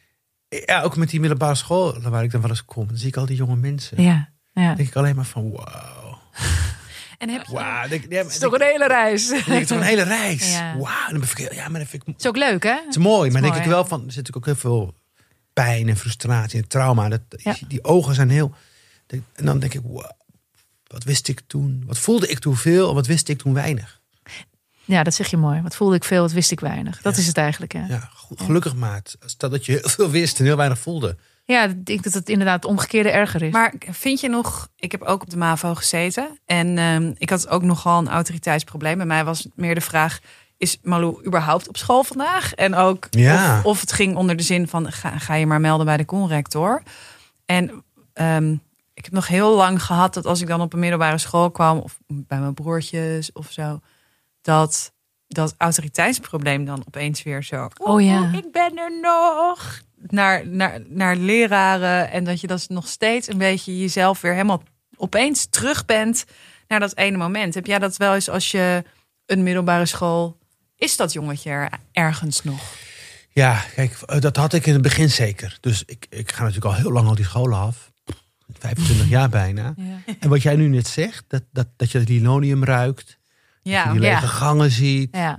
[0.49, 2.87] Ja, ook met die middelbare school waar ik dan wel eens kom.
[2.87, 4.03] Dan zie ik al die jonge mensen.
[4.03, 4.67] ja, ja.
[4.67, 6.15] Dan denk ik alleen maar van wow.
[7.19, 7.89] En heb je, Wauw.
[7.89, 9.29] Denk, ja, Het is toch een hele reis.
[9.29, 10.53] Denk ik toch een hele reis.
[10.53, 10.77] Ja.
[10.77, 11.11] Wauw.
[11.11, 12.77] Dan ik, ja, maar dat vind ik, het is ook leuk, hè?
[12.89, 13.31] is mooi.
[13.31, 14.95] Maar denk ik wel van, er zit natuurlijk ook heel veel
[15.53, 17.09] pijn en frustratie en trauma.
[17.09, 17.55] Dat, Ja.
[17.69, 18.55] Die ogen zijn heel...
[19.07, 20.11] En dan denk ik, wow,
[20.87, 21.83] wat wist ik toen?
[21.87, 24.01] Wat voelde ik toen veel en wat wist ik toen weinig?
[24.85, 25.63] Ja, dat zeg je mooi.
[25.63, 27.03] Wat voelde ik veel, wat wist ik weinig.
[27.03, 27.21] Dat Ja.
[27.21, 27.79] is het eigenlijk, hè?
[27.81, 29.17] Ja, Ja, gelukkig maat.
[29.25, 31.17] Stel dat je heel veel wist en heel weinig voelde.
[31.47, 33.53] ik denk dat het inderdaad het omgekeerde erger is.
[33.53, 36.39] maar vind je nog, ik heb ook op de MAVO gezeten.
[36.45, 38.97] En ehm, ik had ook nogal een autoriteitsprobleem.
[38.97, 40.19] Bij mij was het meer de vraag,
[40.57, 42.55] is Malou überhaupt op school vandaag?
[42.55, 43.59] En ook Ja.
[43.59, 46.05] of, of het ging onder de zin van ga, ga je maar melden bij de
[46.05, 46.83] conrector.
[47.45, 48.57] En ehm,
[48.97, 51.79] ik heb nog heel lang gehad dat als ik dan op een middelbare school kwam
[51.79, 53.81] of bij mijn broertjes of zo,
[54.43, 54.93] dat
[55.29, 57.69] dat autoriteitsprobleem dan opeens weer zo.
[57.77, 58.21] Oh ja.
[58.21, 59.81] "Oeh, ik ben er nog.
[60.07, 64.63] Naar, naar, naar leraren en dat je dat nog steeds een beetje jezelf weer helemaal
[64.97, 66.25] opeens terug bent
[66.69, 67.55] naar dat ene moment.
[67.55, 68.85] Heb jij dat wel eens als je
[69.27, 70.39] een middelbare school
[70.77, 72.61] is dat jongetje er ergens nog?
[73.29, 75.59] Ja, kijk, eh, dat had ik in het begin zeker.
[75.61, 77.95] Dus ik, ik ga natuurlijk al heel lang al die scholen af.
[78.59, 79.75] 25 jaar bijna.
[79.77, 83.19] Ja, En wat jij nu net zegt, dat, dat, dat je het linoleum ruikt.
[83.63, 83.85] ja.
[83.85, 84.27] dat je die lege ja.
[84.29, 85.09] gangen ziet.
[85.17, 85.39] Ja.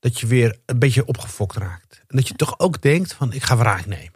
[0.00, 2.02] Dat je weer een beetje opgefokt raakt.
[2.06, 4.14] En dat je toch ook denkt van, ik ga wraak nemen.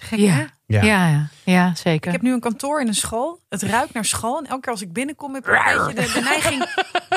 [0.00, 0.32] Gek, Ja.
[0.32, 0.44] hè?
[0.66, 0.82] Ja.
[0.82, 2.06] Ja, ja, ja, zeker.
[2.06, 3.40] Ik heb nu een kantoor in een school.
[3.48, 4.38] Het ruikt naar school.
[4.38, 6.66] En elke keer als ik binnenkom heb ik een beetje de, de neiging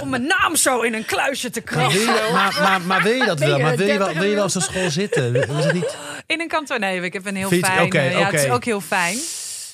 [0.01, 2.05] om mijn naam zo in een kluisje te krassen.
[2.05, 3.59] maar, maar, maar wil je dat wel?
[3.59, 5.35] Maar wil je wel, 30 wil je wel op zo'n school zitten?
[5.35, 6.79] Is het niet, In een kantoor.
[6.79, 7.91] Nee, ik heb een heel fijn.
[7.91, 9.17] ja, het is ook heel fijn.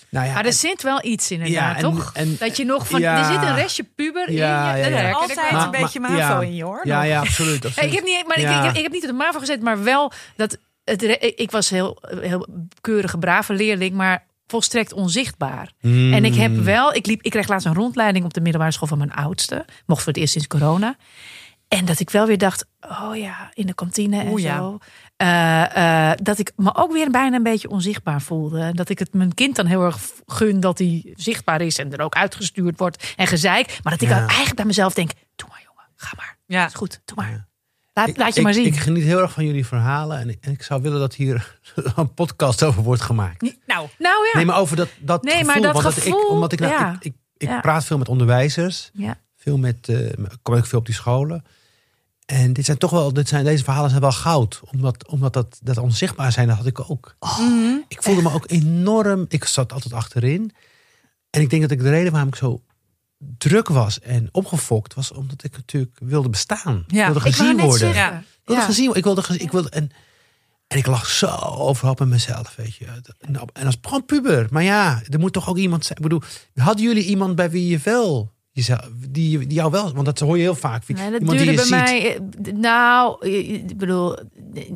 [0.09, 2.11] Nou ja, Maar er zit wel iets inderdaad, Ja, en- toch?
[2.13, 3.17] en- dat je nog van, ja.
[3.17, 4.89] er zit een restje puber Ja, in je.
[4.97, 5.61] ja, Altijd wel.
[5.63, 6.41] een beetje maar- MAVO ja.
[6.41, 6.81] in je hoor.
[6.83, 7.65] ja, ja, absoluut.
[7.87, 8.69] Ik, heb niet, maar ik, Ja.
[8.69, 11.01] ik, ik heb niet op de MAVO gezet, maar wel dat het,
[11.35, 12.47] ik was heel, heel
[12.81, 15.71] keurige, brave leerling, maar volstrekt onzichtbaar.
[15.81, 16.13] Mm.
[16.13, 18.87] En ik heb wel, ik, liep, ik kreeg laatst een rondleiding op de middelbare school
[18.87, 19.65] van mijn oudste.
[19.85, 20.95] Mocht voor het eerst sinds corona.
[21.68, 24.57] En dat ik wel weer dacht, oh ja, in de kantine en ja.
[24.57, 24.78] zo.
[25.18, 28.72] Eh, eh, dat ik me ook weer bijna een beetje onzichtbaar voelde.
[28.74, 32.01] Dat ik het mijn kind dan heel erg gun dat hij zichtbaar is en er
[32.01, 33.80] ook uitgestuurd wordt en gezeik.
[33.84, 34.18] Maar dat ik Ja.
[34.18, 36.38] dan eigenlijk bij mezelf denk, doe maar jongen, ga maar.
[36.45, 36.65] Ja.
[36.65, 37.30] Is goed, doe maar.
[37.32, 37.45] Ja.
[37.93, 38.65] Laat, Ik- laat je ik, maar zien.
[38.65, 40.20] Ik geniet heel erg van jullie verhalen.
[40.20, 41.59] En ik, en ik zou willen dat hier
[41.95, 43.41] een podcast over wordt gemaakt.
[43.41, 44.32] Nou, nou ja.
[44.34, 45.74] Nee, maar over dat, dat Nee, maar gevoel.
[45.74, 47.03] dat want gevoel, ik, omdat ik, nou, ik,
[47.38, 48.89] ik, ik praat veel met onderwijzers.
[48.93, 49.18] ja.
[49.39, 51.45] Veel met, eh, ik kom ook veel op die scholen.
[52.28, 54.61] En dit zijn toch wel, dit zijn, deze verhalen zijn wel goud.
[54.71, 57.15] Omdat, omdat dat, dat onzichtbaar zijn, dat had ik ook.
[57.19, 57.75] mhm.
[57.88, 59.25] Ik voelde me ook enorm.
[59.30, 60.51] Ik zat altijd achterin.
[61.30, 62.61] En ik denk dat ik de reden waarom ik zo
[63.38, 66.84] druk was en opgefokt was, omdat ik natuurlijk wilde bestaan.
[66.88, 67.07] Ja.
[67.07, 67.78] Ik wilde gezien worden.
[67.80, 67.95] zeggen.
[68.03, 68.17] Ja.
[68.19, 68.67] Ik wilde Ja.
[68.67, 69.91] gezien, ik wilde, gezien- ik wilde en,
[70.67, 72.86] en ik lag zo overhoop met mezelf, weet je.
[73.19, 74.47] En, en als gewoon puber.
[74.49, 75.97] Maar ja, er moet toch ook iemand zijn.
[75.97, 76.21] Ik bedoel,
[76.55, 80.35] hadden jullie iemand bij wie je wel jezelf, die, die jou wel, want dat hoor
[80.37, 80.87] je heel vaak.
[80.87, 81.73] Nee, dat iemand die je bij ziet.
[81.73, 82.15] mij.
[82.45, 84.17] eh, Nou, ik bedoel,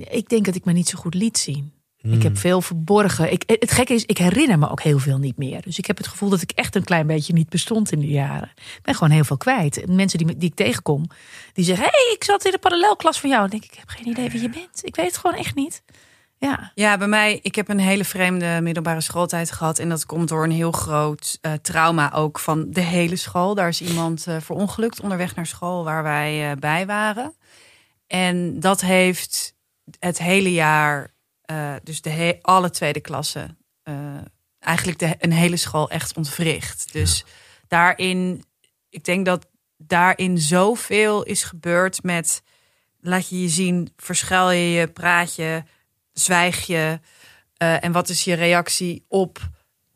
[0.09, 1.73] ik denk dat ik me niet zo goed liet zien.
[1.97, 2.21] Ik Hmm.
[2.21, 3.31] heb veel verborgen.
[3.31, 5.61] Ik, het gekke is, ik herinner me ook heel veel niet meer.
[5.61, 8.11] Dus ik heb het gevoel dat ik echt een klein beetje niet bestond in die
[8.11, 8.51] jaren.
[8.55, 9.81] Ik ben gewoon heel veel kwijt.
[9.83, 11.05] En mensen die, die ik tegenkom,
[11.53, 13.41] die zeggen: Hé, hey, ik zat in de parallelklas van jou.
[13.41, 14.79] Dan denk ik: Ik heb geen idee wie je bent.
[14.83, 15.83] Ik weet het gewoon echt niet.
[16.41, 19.79] Ja, Ja, bij mij, ik heb een hele vreemde middelbare schooltijd gehad.
[19.79, 23.55] En dat komt door een heel groot eh, trauma ook van de hele school.
[23.55, 27.35] Daar is iemand eh, verongelukt onderweg naar school waar wij eh, bij waren.
[28.07, 29.53] En dat heeft
[29.99, 33.95] het hele jaar, eh, dus de he- alle tweede klassen, eh,
[34.59, 36.93] eigenlijk de, een hele school echt ontwricht.
[36.93, 37.25] Dus
[37.67, 38.43] daarin,
[38.89, 42.41] ik denk dat daarin zoveel is gebeurd met
[42.99, 45.63] laat je je zien, verschuil je je, praat je,
[46.13, 46.99] zwijg je
[47.57, 49.39] eh, en wat is je reactie op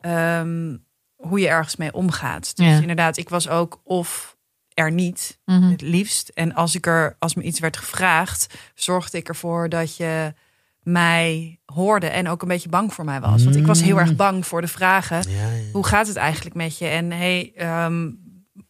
[0.02, 0.76] ehm,
[1.16, 2.56] hoe je ergens mee omgaat.
[2.56, 2.80] Dus Ja.
[2.82, 4.38] inderdaad, ik was ook of
[4.74, 5.70] er niet, Mhm.
[5.72, 6.30] het liefst.
[6.30, 10.34] En als ik er, als me iets werd gevraagd, zorgde ik ervoor dat je
[10.84, 13.44] mij hoorde en ook een beetje bang voor mij was.
[13.44, 15.32] Want ik was heel erg bang voor de vragen.
[15.32, 15.72] Ja, ja.
[15.72, 16.86] Hoe gaat het eigenlijk met je?
[16.88, 18.10] En hey, ehm,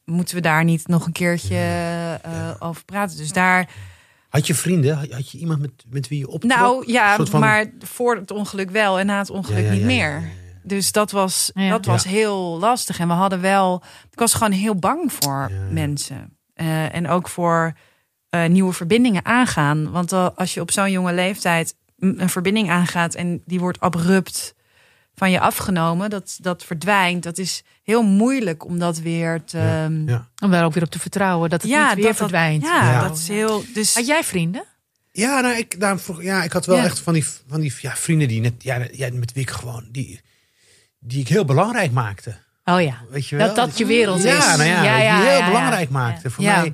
[0.05, 1.57] moeten we daar niet nog een keertje
[2.23, 3.17] eh, over praten?
[3.17, 3.69] Dus daar,
[4.35, 4.97] Had je vrienden?
[5.13, 6.51] Had je iemand met, met wie je optrok?
[6.57, 9.81] nou ja, van- maar voor het ongeluk wel en na het ongeluk Ja, ja, niet
[9.81, 10.11] ja, ja, meer.
[10.11, 10.43] ja, ja.
[10.63, 11.69] Dus dat was, Ja.
[11.69, 12.09] dat was Ja.
[12.09, 12.99] heel lastig.
[12.99, 15.71] En we hadden wel, ik was gewoon heel bang voor Ja, ja.
[15.71, 16.37] mensen.
[16.53, 17.73] Eh, en ook voor
[18.29, 19.91] eh, nieuwe verbindingen aangaan.
[19.91, 23.79] Want eh, als je op zo'n jonge leeftijd een een verbinding aangaat en die wordt
[23.79, 24.54] abrupt
[25.15, 27.23] van je afgenomen, dat, dat verdwijnt.
[27.23, 29.57] Dat is heel moeilijk om dat weer te.
[29.57, 30.27] Ja, ehm, ja.
[30.43, 32.63] Om daar ook weer op te vertrouwen dat het niet weer dat verdwijnt.
[32.63, 33.07] ja, Ja.
[33.07, 33.63] dat is heel.
[33.73, 34.63] Dus Had jij vrienden?
[35.11, 36.83] Ja, nou, ik, daarom vroeg- ja, ik had wel Ja.
[36.83, 39.87] echt van die, van die ja, vrienden die net, ja, ja, met wie ik gewoon,
[39.91, 40.21] die,
[40.99, 42.35] die ik heel belangrijk maakte.
[42.63, 43.01] Oh ja.
[43.09, 43.47] Weet je wel?
[43.47, 44.45] Dat dat je wereld ja, is.
[44.57, 45.93] Nou ja, Ja, ja, die heel ja, belangrijk ja.
[45.93, 46.29] maakte.
[46.31, 46.59] Voor Ja.
[46.59, 46.73] mij,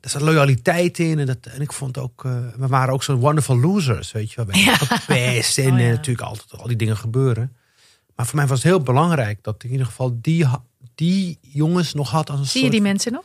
[0.00, 1.18] daar zat loyaliteit in.
[1.18, 4.36] En, dat, en ik vond ook, eh, we waren ook zo'n wonderful losers, weet je
[4.36, 4.46] wel.
[4.46, 4.74] We Ja.
[4.76, 5.86] gepest en Oh ja.
[5.88, 7.56] natuurlijk altijd al die dingen gebeuren.
[8.22, 10.46] Maar voor mij was het heel belangrijk dat ik in ieder geval die,
[10.94, 13.24] die jongens nog had als een Zie je soort die mensen nog?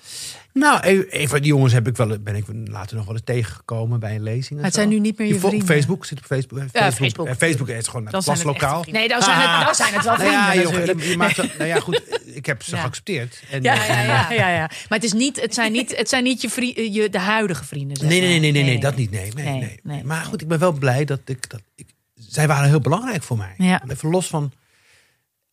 [0.53, 3.23] Nou, een een van die jongens heb ik wel, ben ik later nog wel eens
[3.25, 4.49] tegengekomen bij een lezing.
[4.49, 4.79] en Maar het zo.
[4.79, 5.67] zijn nu niet meer je vrienden.
[5.67, 6.59] Facebook zit op Facebook.
[6.59, 6.93] eh, Facebook.
[6.97, 7.27] Facebook.
[7.27, 8.81] eh, Facebook is gewoon echte klaslokaal.
[8.81, 9.01] vrienden.
[9.01, 9.57] Nee, dan zijn, Ah.
[9.57, 10.99] het, dan zijn het wel Nou vrienden ja, joh, natuurlijk.
[11.03, 12.01] je, je maakt wel- nou ja, goed.
[12.25, 12.81] Ik heb ze Ja.
[12.81, 13.43] geaccepteerd.
[13.51, 14.59] En, Ja, eh, ja, ja, ja, ja.
[14.89, 17.65] Maar het, is niet, het zijn niet, het zijn niet je, vrie, je de huidige
[17.65, 17.97] vrienden.
[17.97, 19.11] zeg Nee, nee, nee, nee, nee, nee, dat niet.
[19.11, 19.79] Nee, nee, Nee, nee.
[19.83, 20.03] nee.
[20.03, 21.61] Maar goed, ik ben wel blij dat ik dat.
[21.75, 21.85] Ik,
[22.15, 23.53] zij waren heel belangrijk voor mij.
[23.57, 23.81] Ja.
[23.87, 24.51] Even los van.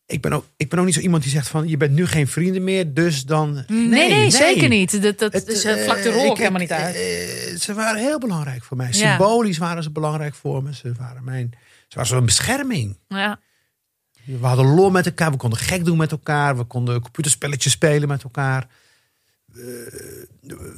[0.07, 2.05] Ik ben, ook, ik ben ook niet zo iemand die zegt van je bent nu
[2.07, 3.63] geen vrienden meer, dus dan.
[3.67, 5.01] Nee, nee, zeker niet.
[5.01, 6.95] Dat, dat Het, dus, eh, uh, vlak de rol ik- ook helemaal niet uit.
[6.95, 8.87] eh, ze waren heel belangrijk voor mij.
[8.91, 8.93] Ja.
[8.93, 10.73] Symbolisch waren ze belangrijk voor me.
[10.75, 11.49] Ze waren mijn.
[11.87, 12.97] Ze waren zo'n bescherming.
[13.07, 13.39] ja.
[14.25, 15.31] We hadden lol met elkaar.
[15.31, 16.57] We konden gek doen met elkaar.
[16.57, 18.67] We konden computerspelletjes spelen met elkaar.
[19.53, 19.61] Eh,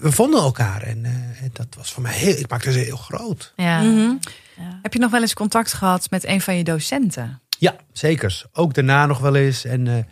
[0.01, 0.81] we vonden elkaar.
[0.81, 1.11] En eh,
[1.43, 2.35] en dat was voor mij heel...
[2.37, 3.53] Ik maakte ze heel groot.
[3.55, 3.81] Ja.
[3.81, 4.15] Mhm.
[4.57, 4.79] Ja.
[4.81, 7.41] Heb je nog wel eens contact gehad met een van je docenten?
[7.57, 8.43] Ja, zeker.
[8.53, 9.65] Ook daarna nog wel eens.
[9.65, 10.03] En eh,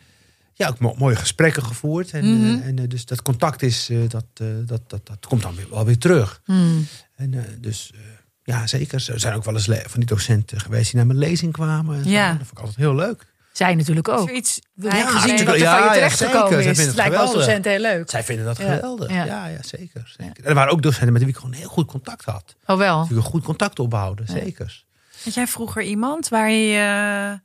[0.53, 2.11] ja, ook mo- mooie gesprekken gevoerd.
[2.11, 2.61] En, eh, Mhm.
[2.61, 3.89] en eh, dus dat contact is...
[3.89, 6.41] eh, dat, eh, dat, dat, dat komt dan weer, wel weer terug.
[6.45, 6.87] Hmm.
[7.15, 7.91] En eh, dus...
[7.93, 7.99] eh,
[8.43, 9.09] ja, zeker.
[9.13, 11.97] Er zijn ook wel eens van die docenten geweest die naar mijn lezing kwamen.
[11.97, 12.09] En zo.
[12.09, 12.27] Ja.
[12.29, 13.25] Dat vond ik altijd heel leuk.
[13.53, 14.29] Zij natuurlijk ook.
[14.29, 16.65] er iets Ja, gezien hartstikke- wat er ja, van je ja, terecht gekomen Zij is.
[16.65, 18.09] vinden Het lijkt heel leuk.
[18.09, 18.73] Zij vinden dat Ja.
[18.75, 19.09] geweldig.
[19.09, 19.25] Ja.
[19.25, 20.43] Ja, ja, zeker, zeker.
[20.43, 22.55] En er waren ook docenten met wie ik gewoon heel goed contact had.
[22.65, 23.07] Oh wel.
[23.07, 24.84] Die we goed contact opbouwden, zeker.
[25.25, 26.77] Had jij vroeger iemand waar je...
[26.77, 27.39] eh,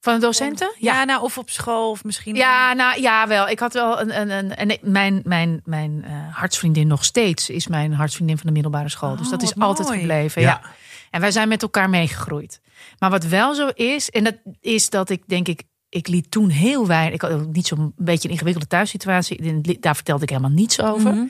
[0.00, 0.74] Van de docenten?
[0.78, 2.34] ja, nou, of op school of misschien...
[2.34, 3.48] Ja, nou ja, wel.
[3.48, 4.20] Ik had wel een.
[4.20, 8.46] een, een en ik- mijn mijn, mijn eh, hartsvriendin nog steeds is mijn hartsvriendin van
[8.46, 9.16] de middelbare school.
[9.16, 10.42] dus Oh, dat is wat altijd gebleven.
[10.42, 10.60] Ja.
[11.10, 12.60] En wij zijn met elkaar meegegroeid.
[12.98, 15.62] Maar wat wel zo is, en dat is dat ik denk ik.
[15.88, 17.14] Ik liet toen heel weinig.
[17.14, 19.60] Ik had ook niet zo'n beetje een ingewikkelde thuissituatie.
[19.80, 21.12] Daar vertelde ik helemaal niets over.
[21.14, 21.24] Mhm.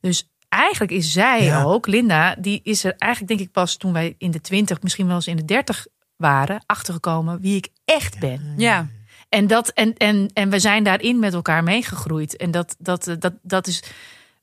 [0.00, 1.62] Dus eigenlijk is zij Ja.
[1.62, 5.06] ook, Linda, die is er eigenlijk denk ik pas toen wij in de twintig, misschien
[5.06, 5.86] wel eens in de dertig
[6.16, 8.54] waren, achtergekomen wie ik echt ben.
[8.56, 8.88] Ja.
[9.28, 12.36] En, dat, en, en, en we zijn daarin met elkaar meegegroeid.
[12.36, 13.82] En dat, dat, eh, dat, dat is,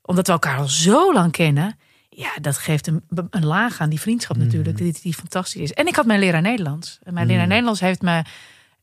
[0.02, 4.00] omdat we elkaar al zo lang kennen, ja, dat geeft een, een laag aan die
[4.00, 5.72] vriendschap natuurlijk, die, die fantastisch is.
[5.72, 6.98] En ik had mijn leraar Nederlands.
[7.02, 8.22] En mijn leraar Nederlands heeft me.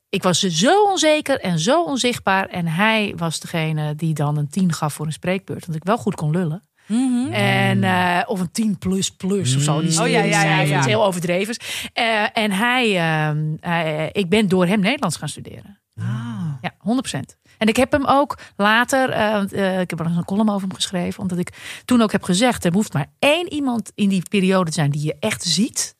[0.09, 2.47] Ik was zo onzeker en zo onzichtbaar.
[2.47, 5.65] En hij was degene die dan een tien gaf voor een spreekbeurt.
[5.65, 6.63] Want ik wel goed kon lullen.
[6.89, 7.31] Mhm.
[7.31, 9.81] En, eh, of een 10 plus plus of zo.
[9.81, 10.89] Die Oh, ja, ja, ja, cijfers, ja.
[10.91, 11.55] heel overdreven.
[11.93, 15.79] Eh, en hij, ehm, hij- ik ben door hem Nederlands gaan studeren.
[15.99, 16.05] Ah.
[16.61, 17.37] Ja, 100%.
[17.57, 20.61] En ik heb hem ook later, eh, eh, ik heb er nog een column over
[20.67, 24.23] hem geschreven, omdat ik toen ook heb gezegd: er hoeft maar één iemand in die
[24.29, 25.95] periode te zijn die je echt ziet.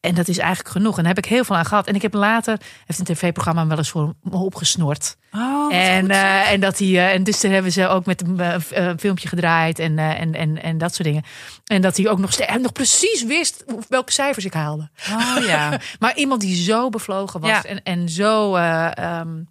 [0.00, 0.08] Ja.
[0.08, 0.96] En dat is eigenlijk genoeg.
[0.96, 1.86] En daar heb ik heel veel aan gehad.
[1.86, 5.16] En ik heb later, heeft een tv-programma wel eens voor me opgesnord.
[5.32, 8.40] Oh, En, eh, en, dat hij, eh, en dus daar hebben ze ook met hem
[8.40, 11.22] eh, een filmpje gedraaid en, en, en, en dat soort dingen.
[11.64, 14.90] En dat hij ook nog, hij nog precies wist welke cijfers ik haalde.
[15.10, 15.80] oh ja.
[15.98, 17.64] Maar iemand die zo bevlogen was Ja.
[17.64, 18.54] en, en zo.
[18.56, 19.42] eh, ehm,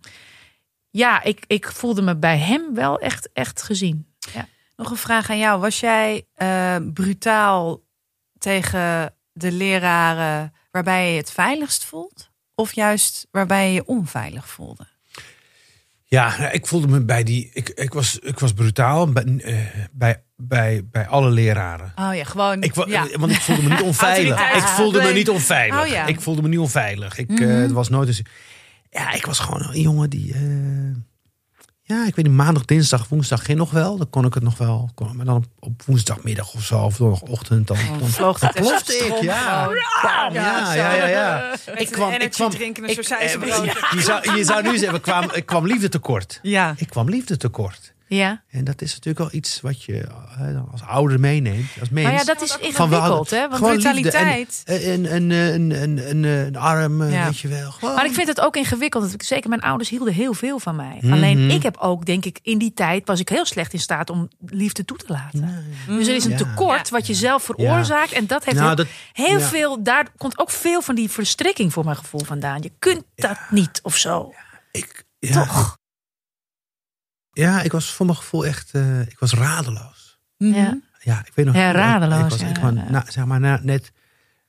[0.89, 4.07] ja, ik, ik voelde me bij hem wel echt, echt gezien.
[4.75, 5.59] Nog een vraag aan jou.
[5.59, 6.25] Was jij
[6.93, 7.81] brutaal
[8.37, 12.29] tegen de leraren waarbij je het veiligst voelt?
[12.55, 14.87] Of juist waarbij je je onveilig voelde?
[16.05, 17.49] Ja, nou, ik voelde me bij die.
[17.53, 19.57] Ik, ik, was, ik was brutaal bij, eh,
[19.91, 21.91] bij, bij, bij alle leraren.
[21.95, 22.63] Oh ja, gewoon.
[22.63, 23.07] Ik, ja.
[23.17, 24.51] Want ik voelde me niet onveilig.
[24.55, 25.13] Ik voelde me Nee.
[25.13, 25.81] niet onveilig.
[25.81, 26.05] Oh ja.
[26.05, 27.17] Ik voelde me niet onveilig.
[27.17, 27.43] Ik, Mhm.
[27.43, 28.21] eh, was nooit eens.
[28.89, 30.33] Ja, ik was gewoon een jongen die.
[30.33, 30.39] eh,
[31.95, 33.97] ja, ik weet niet, maandag, dinsdag, woensdag ging nog wel.
[33.97, 34.89] Dan kon ik het nog wel.
[34.95, 37.67] Kon, maar dan op, woensdagmiddag of zo, of donderdagochtend.
[37.67, 39.69] Dan, Oh, dan, vloog dan het plofte ik, ja.
[40.31, 41.53] ja, ja, ja, ja.
[41.53, 43.65] Ik een kwam, ik kwam, drinken en ik, een sausijzenbrood.
[43.65, 46.39] eh, je, zou, je zou nu zeggen, ik kwam, ik kwam liefde tekort.
[46.41, 46.73] Ja.
[46.77, 47.88] Ik kwam liefde tekort.
[48.09, 48.43] Ja.
[48.49, 52.07] En dat is natuurlijk wel iets wat je eh, als ouder meeneemt, als mens.
[52.07, 53.39] Maar ja, dat is ingewikkeld, hè?
[53.47, 54.61] Want gewoon liefde brutaliteit.
[54.65, 57.23] En, en, en, een, een, een, een arm, eh, Ja.
[57.25, 57.71] weet je wel.
[57.71, 57.95] Gewoon.
[57.95, 59.13] Maar ik vind het ook ingewikkeld.
[59.17, 60.97] Zeker mijn ouders hielden heel veel van mij.
[61.01, 61.13] Mhm.
[61.13, 64.09] Alleen ik heb ook, denk ik, in die tijd was ik heel slecht in staat
[64.09, 65.65] om liefde toe te laten.
[65.87, 66.37] Dus er is een Ja.
[66.37, 68.11] tekort wat je zelf veroorzaakt.
[68.11, 69.45] En dat heeft Nou, heel, dat- heel ja.
[69.47, 72.61] veel, daar komt ook veel van die verstrikking voor mijn gevoel vandaan.
[72.61, 74.33] Je kunt dat niet of zo.
[74.71, 75.77] ik, ja, Toch?
[77.39, 80.19] Ja, ik was voor mijn gevoel echt, eh, ik was radeloos.
[80.37, 80.53] Mhm.
[80.53, 80.79] Ja.
[80.99, 81.55] Ja, ik weet nog.
[81.55, 82.89] Ja, radeloos, Ik was, ja, ik ja.
[82.89, 83.91] na, zeg maar, na, net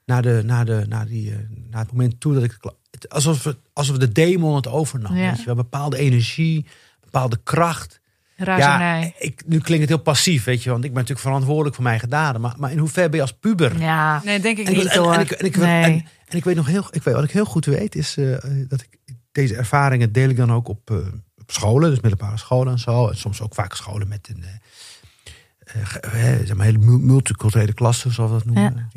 [0.04, 1.36] na, de, na, de, na, die, eh,
[1.70, 2.56] na het moment toe dat ik.
[2.90, 5.16] Het, alsof, het, alsof de demon het overnam.
[5.16, 5.30] Ja.
[5.30, 6.66] Weet je wel, bepaalde energie,
[7.00, 8.00] bepaalde kracht.
[8.36, 9.00] Razernij.
[9.00, 11.84] Ja, ik, nu klinkt het heel passief, weet je, want ik ben natuurlijk verantwoordelijk voor
[11.84, 12.40] mijn gedaden.
[12.40, 13.78] Maar, maar in hoeverre ben je als puber?
[13.78, 14.22] Ja.
[14.24, 14.86] Nee, denk ik En ik, niet.
[14.86, 15.12] en, hoor.
[15.14, 15.82] en ik, en, ik, Nee.
[15.82, 18.36] en, en ik weet nog heel, ik weet, wat ik heel goed weet, is eh,
[18.68, 18.98] dat ik
[19.32, 23.08] deze ervaringen deel ik dan ook op, eh, op scholen, dus middelbare scholen en zo.
[23.08, 27.72] En soms ook vaak scholen met een eh, eh, eh, zeg maar hele mul- multiculturele
[27.72, 28.90] klassen, zoals we dat noemen.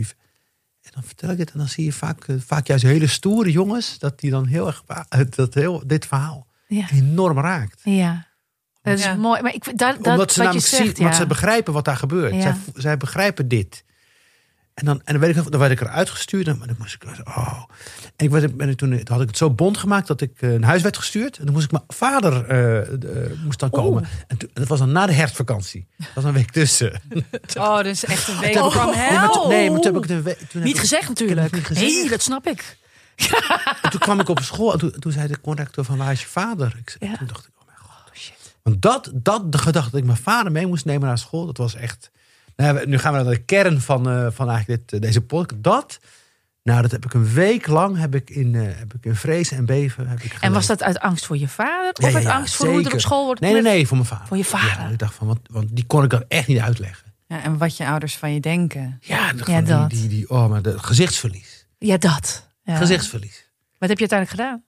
[0.82, 4.00] En dan vertel ik het en dan zie je vaak, vaak juist hele stoere jongens,
[4.00, 4.84] dat die dan heel erg,
[5.30, 6.90] dat heel, dit verhaal Ja.
[6.92, 7.82] enorm raakt.
[7.84, 8.28] Ja.
[8.82, 9.42] Dat is mooi.
[9.42, 11.86] Maar ik, dat, dat, Omdat wat ze je namelijk zegt, zien, want ze begrijpen wat
[11.86, 12.42] daar gebeurt.
[12.42, 13.84] Zij, zij begrijpen dit.
[14.74, 16.48] En dan, en dan, weet ik, dan werd ik eruit gestuurd.
[16.48, 17.64] En dan moest ik, oh.
[18.16, 20.42] En ik werd, ben ik toen, toen had ik het zo bond gemaakt dat ik
[20.42, 21.38] eh, naar huis werd gestuurd.
[21.38, 22.48] En dan moest ik mijn vader eh,
[23.00, 24.06] de- moest dan komen.
[24.28, 25.88] En toen, dat was dan na de herfstvakantie.
[25.98, 27.02] Dat was een week tussen.
[27.58, 29.58] Oh, dat is echt een week heb ik- nee, maar toen- hell.
[29.58, 31.52] nee, maar toen heb ik het een week- toen heb Niet ik- gezegd natuurlijk.
[31.52, 31.86] niet gezegd.
[31.92, 32.78] Nee, dat snap ik.
[33.82, 36.22] En toen kwam ik op school en toen, toen zei de corrector van waar is
[36.22, 36.76] je vader?
[36.80, 37.18] Ik, Ja.
[37.18, 38.18] Toen dacht ik, oh mijn god.
[38.18, 38.56] shit.
[38.64, 41.58] Want dat, dat, de gedachte dat ik mijn vader mee moest nemen naar school, dat
[41.58, 42.12] was echt...
[42.56, 45.64] Nou, nu gaan we naar de kern van, eh, van eigenlijk dit, eh, deze podcast.
[45.64, 46.00] Dat,
[46.64, 49.52] nou dat heb ik een week lang heb ik in, eh, heb ik in vrees
[49.52, 50.08] en beven.
[50.08, 51.92] Heb ik En was dat uit angst voor je vader?
[51.92, 53.42] Of ja, uit angst voor hoe er op school wordt?
[53.42, 54.28] Nee, nee, nee, voor mijn vader.
[54.28, 54.84] Voor je vader.
[54.84, 57.14] Ja, ik dacht van, want, want die kon ik dan echt niet uitleggen.
[57.28, 58.98] Ja, en wat je ouders van je denken.
[59.02, 59.90] Ja, dat.
[59.90, 61.68] Die, die, die, oh, maar de gezichtsverlies.
[61.78, 62.50] Ja, dat.
[62.64, 62.76] Ja.
[62.76, 63.52] Gezichtsverlies.
[63.78, 64.64] Wat heb je uiteindelijk gedaan?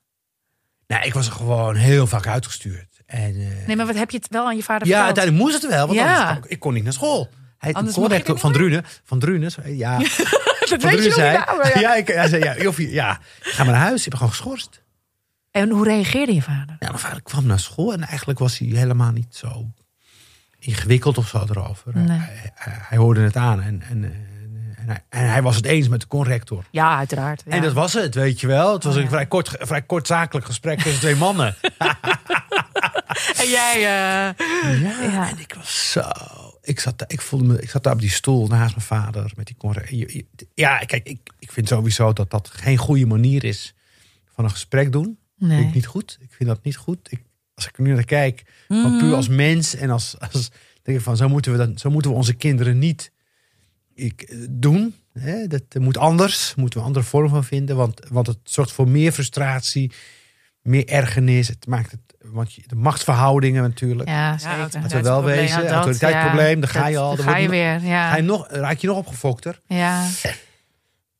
[0.87, 3.01] Nou, ik was er gewoon heel vaak uitgestuurd.
[3.05, 3.35] En,
[3.67, 5.17] Nee, maar wat heb je het wel aan je vader Ja, verteld?
[5.17, 6.37] uiteindelijk moest het wel, want Ja.
[6.37, 7.29] ik, ik kon niet naar school.
[7.57, 10.07] Hij Anders van Drunen, van Drunen, ja, Dat
[10.69, 11.79] van weet Drunen zei, nou, ja.
[11.85, 14.03] ja, ik, hij zei, ja, of, ja, ga maar naar huis.
[14.03, 14.83] Je bent gewoon geschorst.
[15.51, 16.75] En hoe reageerde je vader?
[16.79, 19.65] Ja, mijn vader kwam naar school en eigenlijk was hij helemaal niet zo
[20.59, 21.91] ingewikkeld of zo erover.
[21.93, 22.17] Nee.
[22.17, 24.03] Hij, hij, hij hoorde het aan en, en,
[24.77, 26.63] en, hij, en hij was het eens met de corrector.
[26.71, 27.43] Ja, uiteraard.
[27.45, 27.51] Ja.
[27.51, 28.73] En dat was het, weet je wel.
[28.73, 29.11] Het was Oh, een ja.
[29.11, 31.55] vrij, kort, vrij kort zakelijk gesprek tussen twee mannen.
[33.37, 33.75] En jij...
[33.75, 33.81] eh,
[34.81, 35.29] Ja, Ja.
[35.29, 36.01] en ik was zo.
[36.65, 39.31] Ik zat, daar- ik voelde me, ik zat daar op die stoel naast mijn vader
[39.35, 43.73] met die Ja, kijk, ik, ik vind sowieso dat dat geen goede manier is
[44.33, 45.17] van een gesprek doen.
[45.37, 45.57] Nee.
[45.57, 46.17] Vind ik niet goed.
[46.21, 47.11] Ik vind dat niet goed.
[47.11, 47.21] Ik,
[47.53, 48.97] als ik nu naar kijk, van Mhm.
[48.99, 50.49] puur als mens en als, als
[50.81, 53.11] denk ik van zo moeten we dan, zo moeten we onze kinderen niet
[53.93, 54.95] ik, eh, doen.
[55.13, 55.47] Hè?
[55.47, 56.55] Dat moet anders.
[56.55, 59.91] Moeten we een andere vorm van vinden, want, want het zorgt voor meer frustratie,
[60.61, 61.47] meer ergernis.
[61.47, 61.99] Het maakt het,
[62.31, 64.09] want de machtsverhoudingen natuurlijk.
[64.09, 64.57] Ja, zeker.
[64.57, 65.57] Laten we wel wezen.
[65.57, 67.15] Ja, dat, autoriteitsprobleem, daar ga je al.
[67.15, 68.09] daar Er ga je weer, ja.
[68.09, 69.61] Ga je nog, raak je nog opgefokter.
[69.67, 70.05] ja.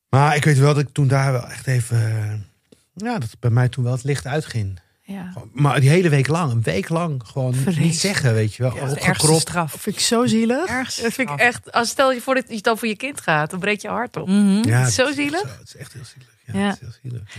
[0.08, 1.96] Maar ik weet wel dat ik toen daar wel echt even.
[1.96, 2.32] eh,
[2.94, 4.80] Ja, dat bij mij toen wel het licht uitging.
[5.02, 5.32] ja.
[5.52, 8.74] Maar die hele week lang, een week lang, gewoon niet zeggen, weet je wel.
[8.76, 9.40] Ja, Opgekropt.
[9.40, 9.74] straf.
[9.78, 10.66] vind ik zo zielig.
[10.68, 11.72] Ergste Dat vind ik echt...
[11.72, 13.88] Als stel je voor dat je het dan voor je kind gaat, dan breekt je
[13.88, 14.26] hart op.
[14.28, 14.68] Mhm.
[14.68, 15.40] Ja, Zo zielig?
[15.40, 15.46] zo.
[15.46, 16.28] Het is echt heel zielig.
[16.52, 16.76] Ja.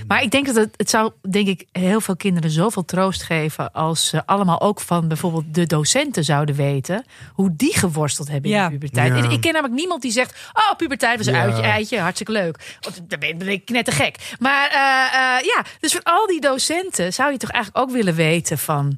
[0.07, 3.71] Maar ik denk dat het, het zou, denk ik, heel veel kinderen zoveel troost geven
[3.71, 8.57] als ze allemaal ook van bijvoorbeeld de docenten zouden weten hoe die geworsteld hebben in
[8.57, 8.65] Ja.
[8.65, 9.23] de puberteit.
[9.23, 9.29] Ja.
[9.29, 11.41] Ik ken namelijk niemand die zegt, oh puberteit was een Ja.
[11.41, 12.77] uitje, eitje, hartstikke leuk.
[12.79, 14.35] Want dan ben ben ik net te gek.
[14.39, 18.15] Maar eh, eh, ja, dus voor al die docenten zou je toch eigenlijk ook willen
[18.15, 18.97] weten van,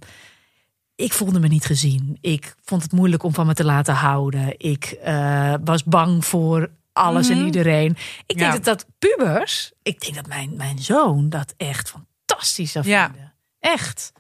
[0.95, 2.18] ik voelde me niet gezien.
[2.22, 4.53] Ik vond het moeilijk om van me te laten houden.
[4.57, 6.70] Ik eh, was bang voor
[7.00, 7.45] alles en Mhm.
[7.45, 7.97] iedereen.
[8.26, 8.60] Ik denk Ja.
[8.60, 11.93] dat dat pubers, ik denk dat mijn, mijn zoon dat echt
[12.26, 13.04] fantastisch zou Ja.
[13.12, 13.34] vinden.
[13.60, 14.12] Echt.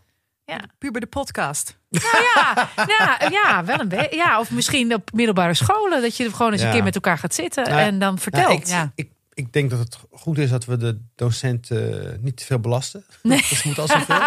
[0.77, 1.77] Puber de podcast.
[1.89, 2.05] Nou
[2.35, 4.15] ja, ja, ja, wel een beetje.
[4.15, 6.73] Ja, of misschien op middelbare scholen, dat je er gewoon eens een Ja.
[6.73, 8.47] keer met elkaar gaat zitten Nou, en dan vertelt.
[8.47, 8.91] Nou, ik, Ja.
[8.95, 9.09] ik,
[9.39, 13.03] ik denk dat het goed is dat we de docenten eh, niet te veel belasten.
[13.23, 13.41] Nee.
[13.63, 14.19] Moet al zoveel.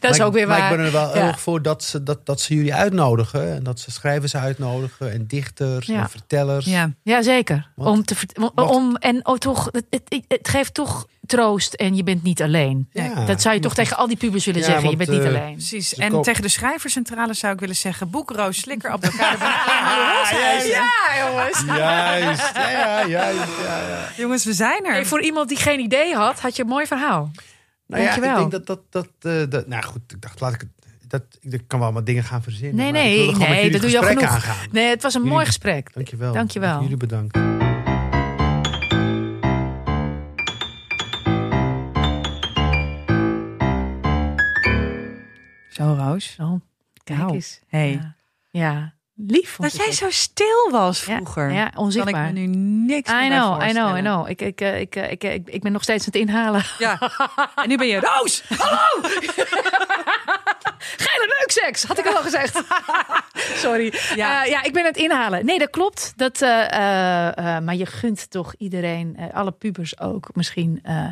[0.00, 0.58] dat is Maar ook ik- weer waar.
[0.58, 1.26] Maar ik ben er wel Ja.
[1.26, 3.54] erg voor dat ze, dat, dat ze jullie uitnodigen.
[3.54, 5.12] En dat ze schrijvers uitnodigen.
[5.12, 6.02] En dichters Ja.
[6.02, 6.64] en vertellers.
[6.66, 6.92] Ja.
[7.02, 7.70] Ja, zeker.
[7.76, 8.16] Want- om te,
[8.54, 12.88] om, en oh, toch, het, het, het geeft toch troost en je bent niet alleen.
[12.92, 13.24] Ja.
[13.24, 14.90] Dat zou je toch tegen al die pubers willen Ja, zeggen.
[14.90, 15.52] je bent niet eh, alleen.
[15.54, 15.94] Precies.
[15.94, 19.36] En koop- tegen de schrijverscentrale zou ik willen zeggen: Boekroos, Slikker, op elkaar.
[20.30, 21.62] Ja, jongens.
[21.66, 22.52] Juist.
[22.54, 23.40] Ja, ja, juist.
[23.66, 24.08] Ja, ja.
[24.16, 24.92] Jongens, we zijn er.
[24.92, 27.30] Hey, voor iemand die geen idee had, had je een mooi verhaal.
[27.86, 28.48] Nou ja, ik Dankjewel.
[28.48, 28.80] denk dat dat,
[29.20, 29.66] dat, eh, dat...
[29.66, 30.68] Nou goed, ik dacht, laat ik het...
[31.08, 32.76] Dat, ik kan wel wat dingen gaan verzinnen.
[32.76, 33.02] Nee, maar
[33.32, 34.22] ik nee, nee, dat doe je al genoeg.
[34.24, 34.56] aangaan.
[34.72, 35.90] Nee, het was een Jullie- mooi gesprek.
[35.94, 36.32] Dankjewel.
[36.32, 36.80] Dankjewel.
[36.82, 37.38] Jullie bedankt.
[45.80, 46.32] Zo, Roos.
[46.36, 46.60] Zo,
[47.04, 47.60] kijk Nou, eens.
[47.68, 47.90] hey.
[47.90, 48.14] Ja,
[48.50, 48.92] ja.
[49.26, 49.56] lief.
[49.56, 51.50] Dat jij zo stil was Ja, vroeger.
[51.52, 52.32] Ja, kan ik onzichtbaar.
[52.32, 52.46] me nu
[52.86, 54.28] niks meer I know, I know, I know.
[54.28, 56.62] Ik, ik, eh, ik, eh, ik, ik, ik ben nog steeds aan het inhalen.
[56.78, 56.98] Ja.
[57.54, 58.42] En nu ben je Roos.
[60.96, 62.62] Geile neukseks, had ik al gezegd.
[63.64, 63.92] Sorry.
[63.92, 64.14] Ja.
[64.14, 64.44] Ja.
[64.44, 65.44] ja, ik ben aan het inhalen.
[65.44, 66.12] Nee, dat klopt.
[66.16, 71.06] Dat, eh, eh, eh, maar je gunt toch iedereen, eh, alle pubers ook, misschien eh,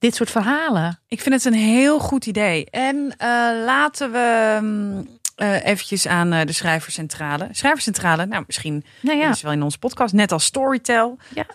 [0.00, 0.98] dit soort verhalen.
[1.08, 2.64] Ik vind het een heel goed idee.
[2.70, 3.28] En eh,
[3.64, 7.48] laten we mm, eh, eventjes aan eh, de schrijverscentrale.
[7.50, 11.18] Schrijverscentrale, nou misschien Nou ja, is wel in onze podcast, net als Storytel.
[11.34, 11.46] Ja.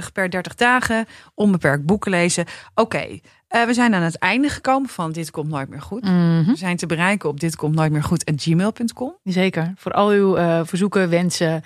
[0.00, 1.06] 12,99 per 30 dagen.
[1.34, 2.44] Onbeperkt boeken lezen.
[2.74, 6.02] Oké, we zijn aan het einde gekomen van Dit Komt Nooit Meer Goed.
[6.02, 6.50] Mhm.
[6.50, 9.16] We zijn te bereiken op dit komt nooit meer goed gmail.com.
[9.22, 9.72] zeker.
[9.76, 11.64] Voor al uw verzoeken, wensen,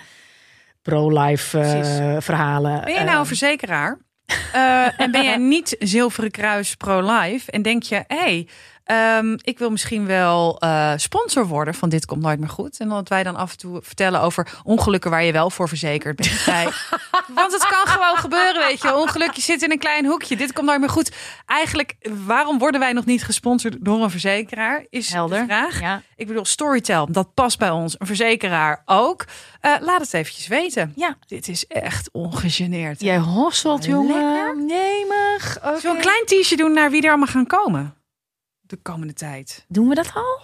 [0.81, 1.57] pro-life
[2.19, 2.81] verhalen.
[2.83, 3.97] Ben je nou Eh, verzekeraar?
[4.53, 7.51] Eh, en ben jij niet Zilveren Kruis pro-life?
[7.51, 8.47] En denk je, hé, hey,
[8.89, 12.79] ehm, ik wil misschien wel eh, sponsor worden van Dit Komt Nooit Meer Goed.
[12.79, 16.15] En dat wij dan af en toe vertellen over ongelukken waar je wel voor verzekerd
[16.15, 16.45] bent.
[17.35, 18.95] Want het kan gewoon gebeuren, weet je.
[18.95, 20.35] Ongeluk, je zit in een klein hoekje.
[20.35, 21.11] Dit komt nooit meer goed.
[21.45, 24.85] Eigenlijk, waarom worden wij nog niet gesponsord door een verzekeraar?
[24.89, 25.39] Is Helder.
[25.39, 25.79] de vraag.
[25.79, 26.01] Ja.
[26.15, 27.95] Ik bedoel, Storytel, dat past bij ons.
[27.99, 29.25] Een verzekeraar ook.
[29.61, 30.93] Eh, laat het eventjes weten.
[30.95, 31.17] Ja.
[31.27, 33.01] Dit is echt ongegeneerd.
[33.01, 34.23] Jij hosselt, jongen.
[34.23, 34.57] Lekker.
[34.57, 35.57] Nemig.
[35.61, 37.98] We een klein teasje doen naar wie er allemaal gaan komen?
[38.69, 39.65] De komende tijd.
[39.67, 40.39] Doen we dat al?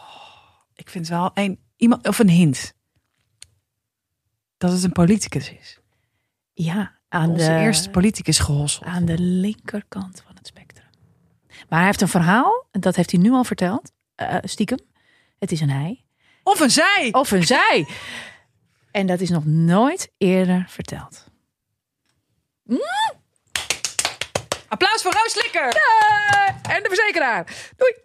[0.76, 2.74] Ik vind wel een, iemand, of een hint.
[4.58, 5.80] Dat het een politicus is.
[6.54, 8.86] Ja, aan Onze de, eerste politicus gehosseld.
[8.86, 10.90] aan de linkerkant van het spectrum.
[11.48, 14.80] Maar hij heeft een verhaal, en dat heeft hij nu al verteld, eh, stiekem.
[15.40, 16.06] Het is een hij.
[16.44, 17.10] Of een zij.
[17.12, 17.88] Of een zij.
[18.92, 21.28] En dat is nog nooit eerder verteld.
[24.68, 25.68] Applaus voor Roos Likker.
[26.70, 27.72] En de verzekeraar.
[27.76, 28.04] Doei.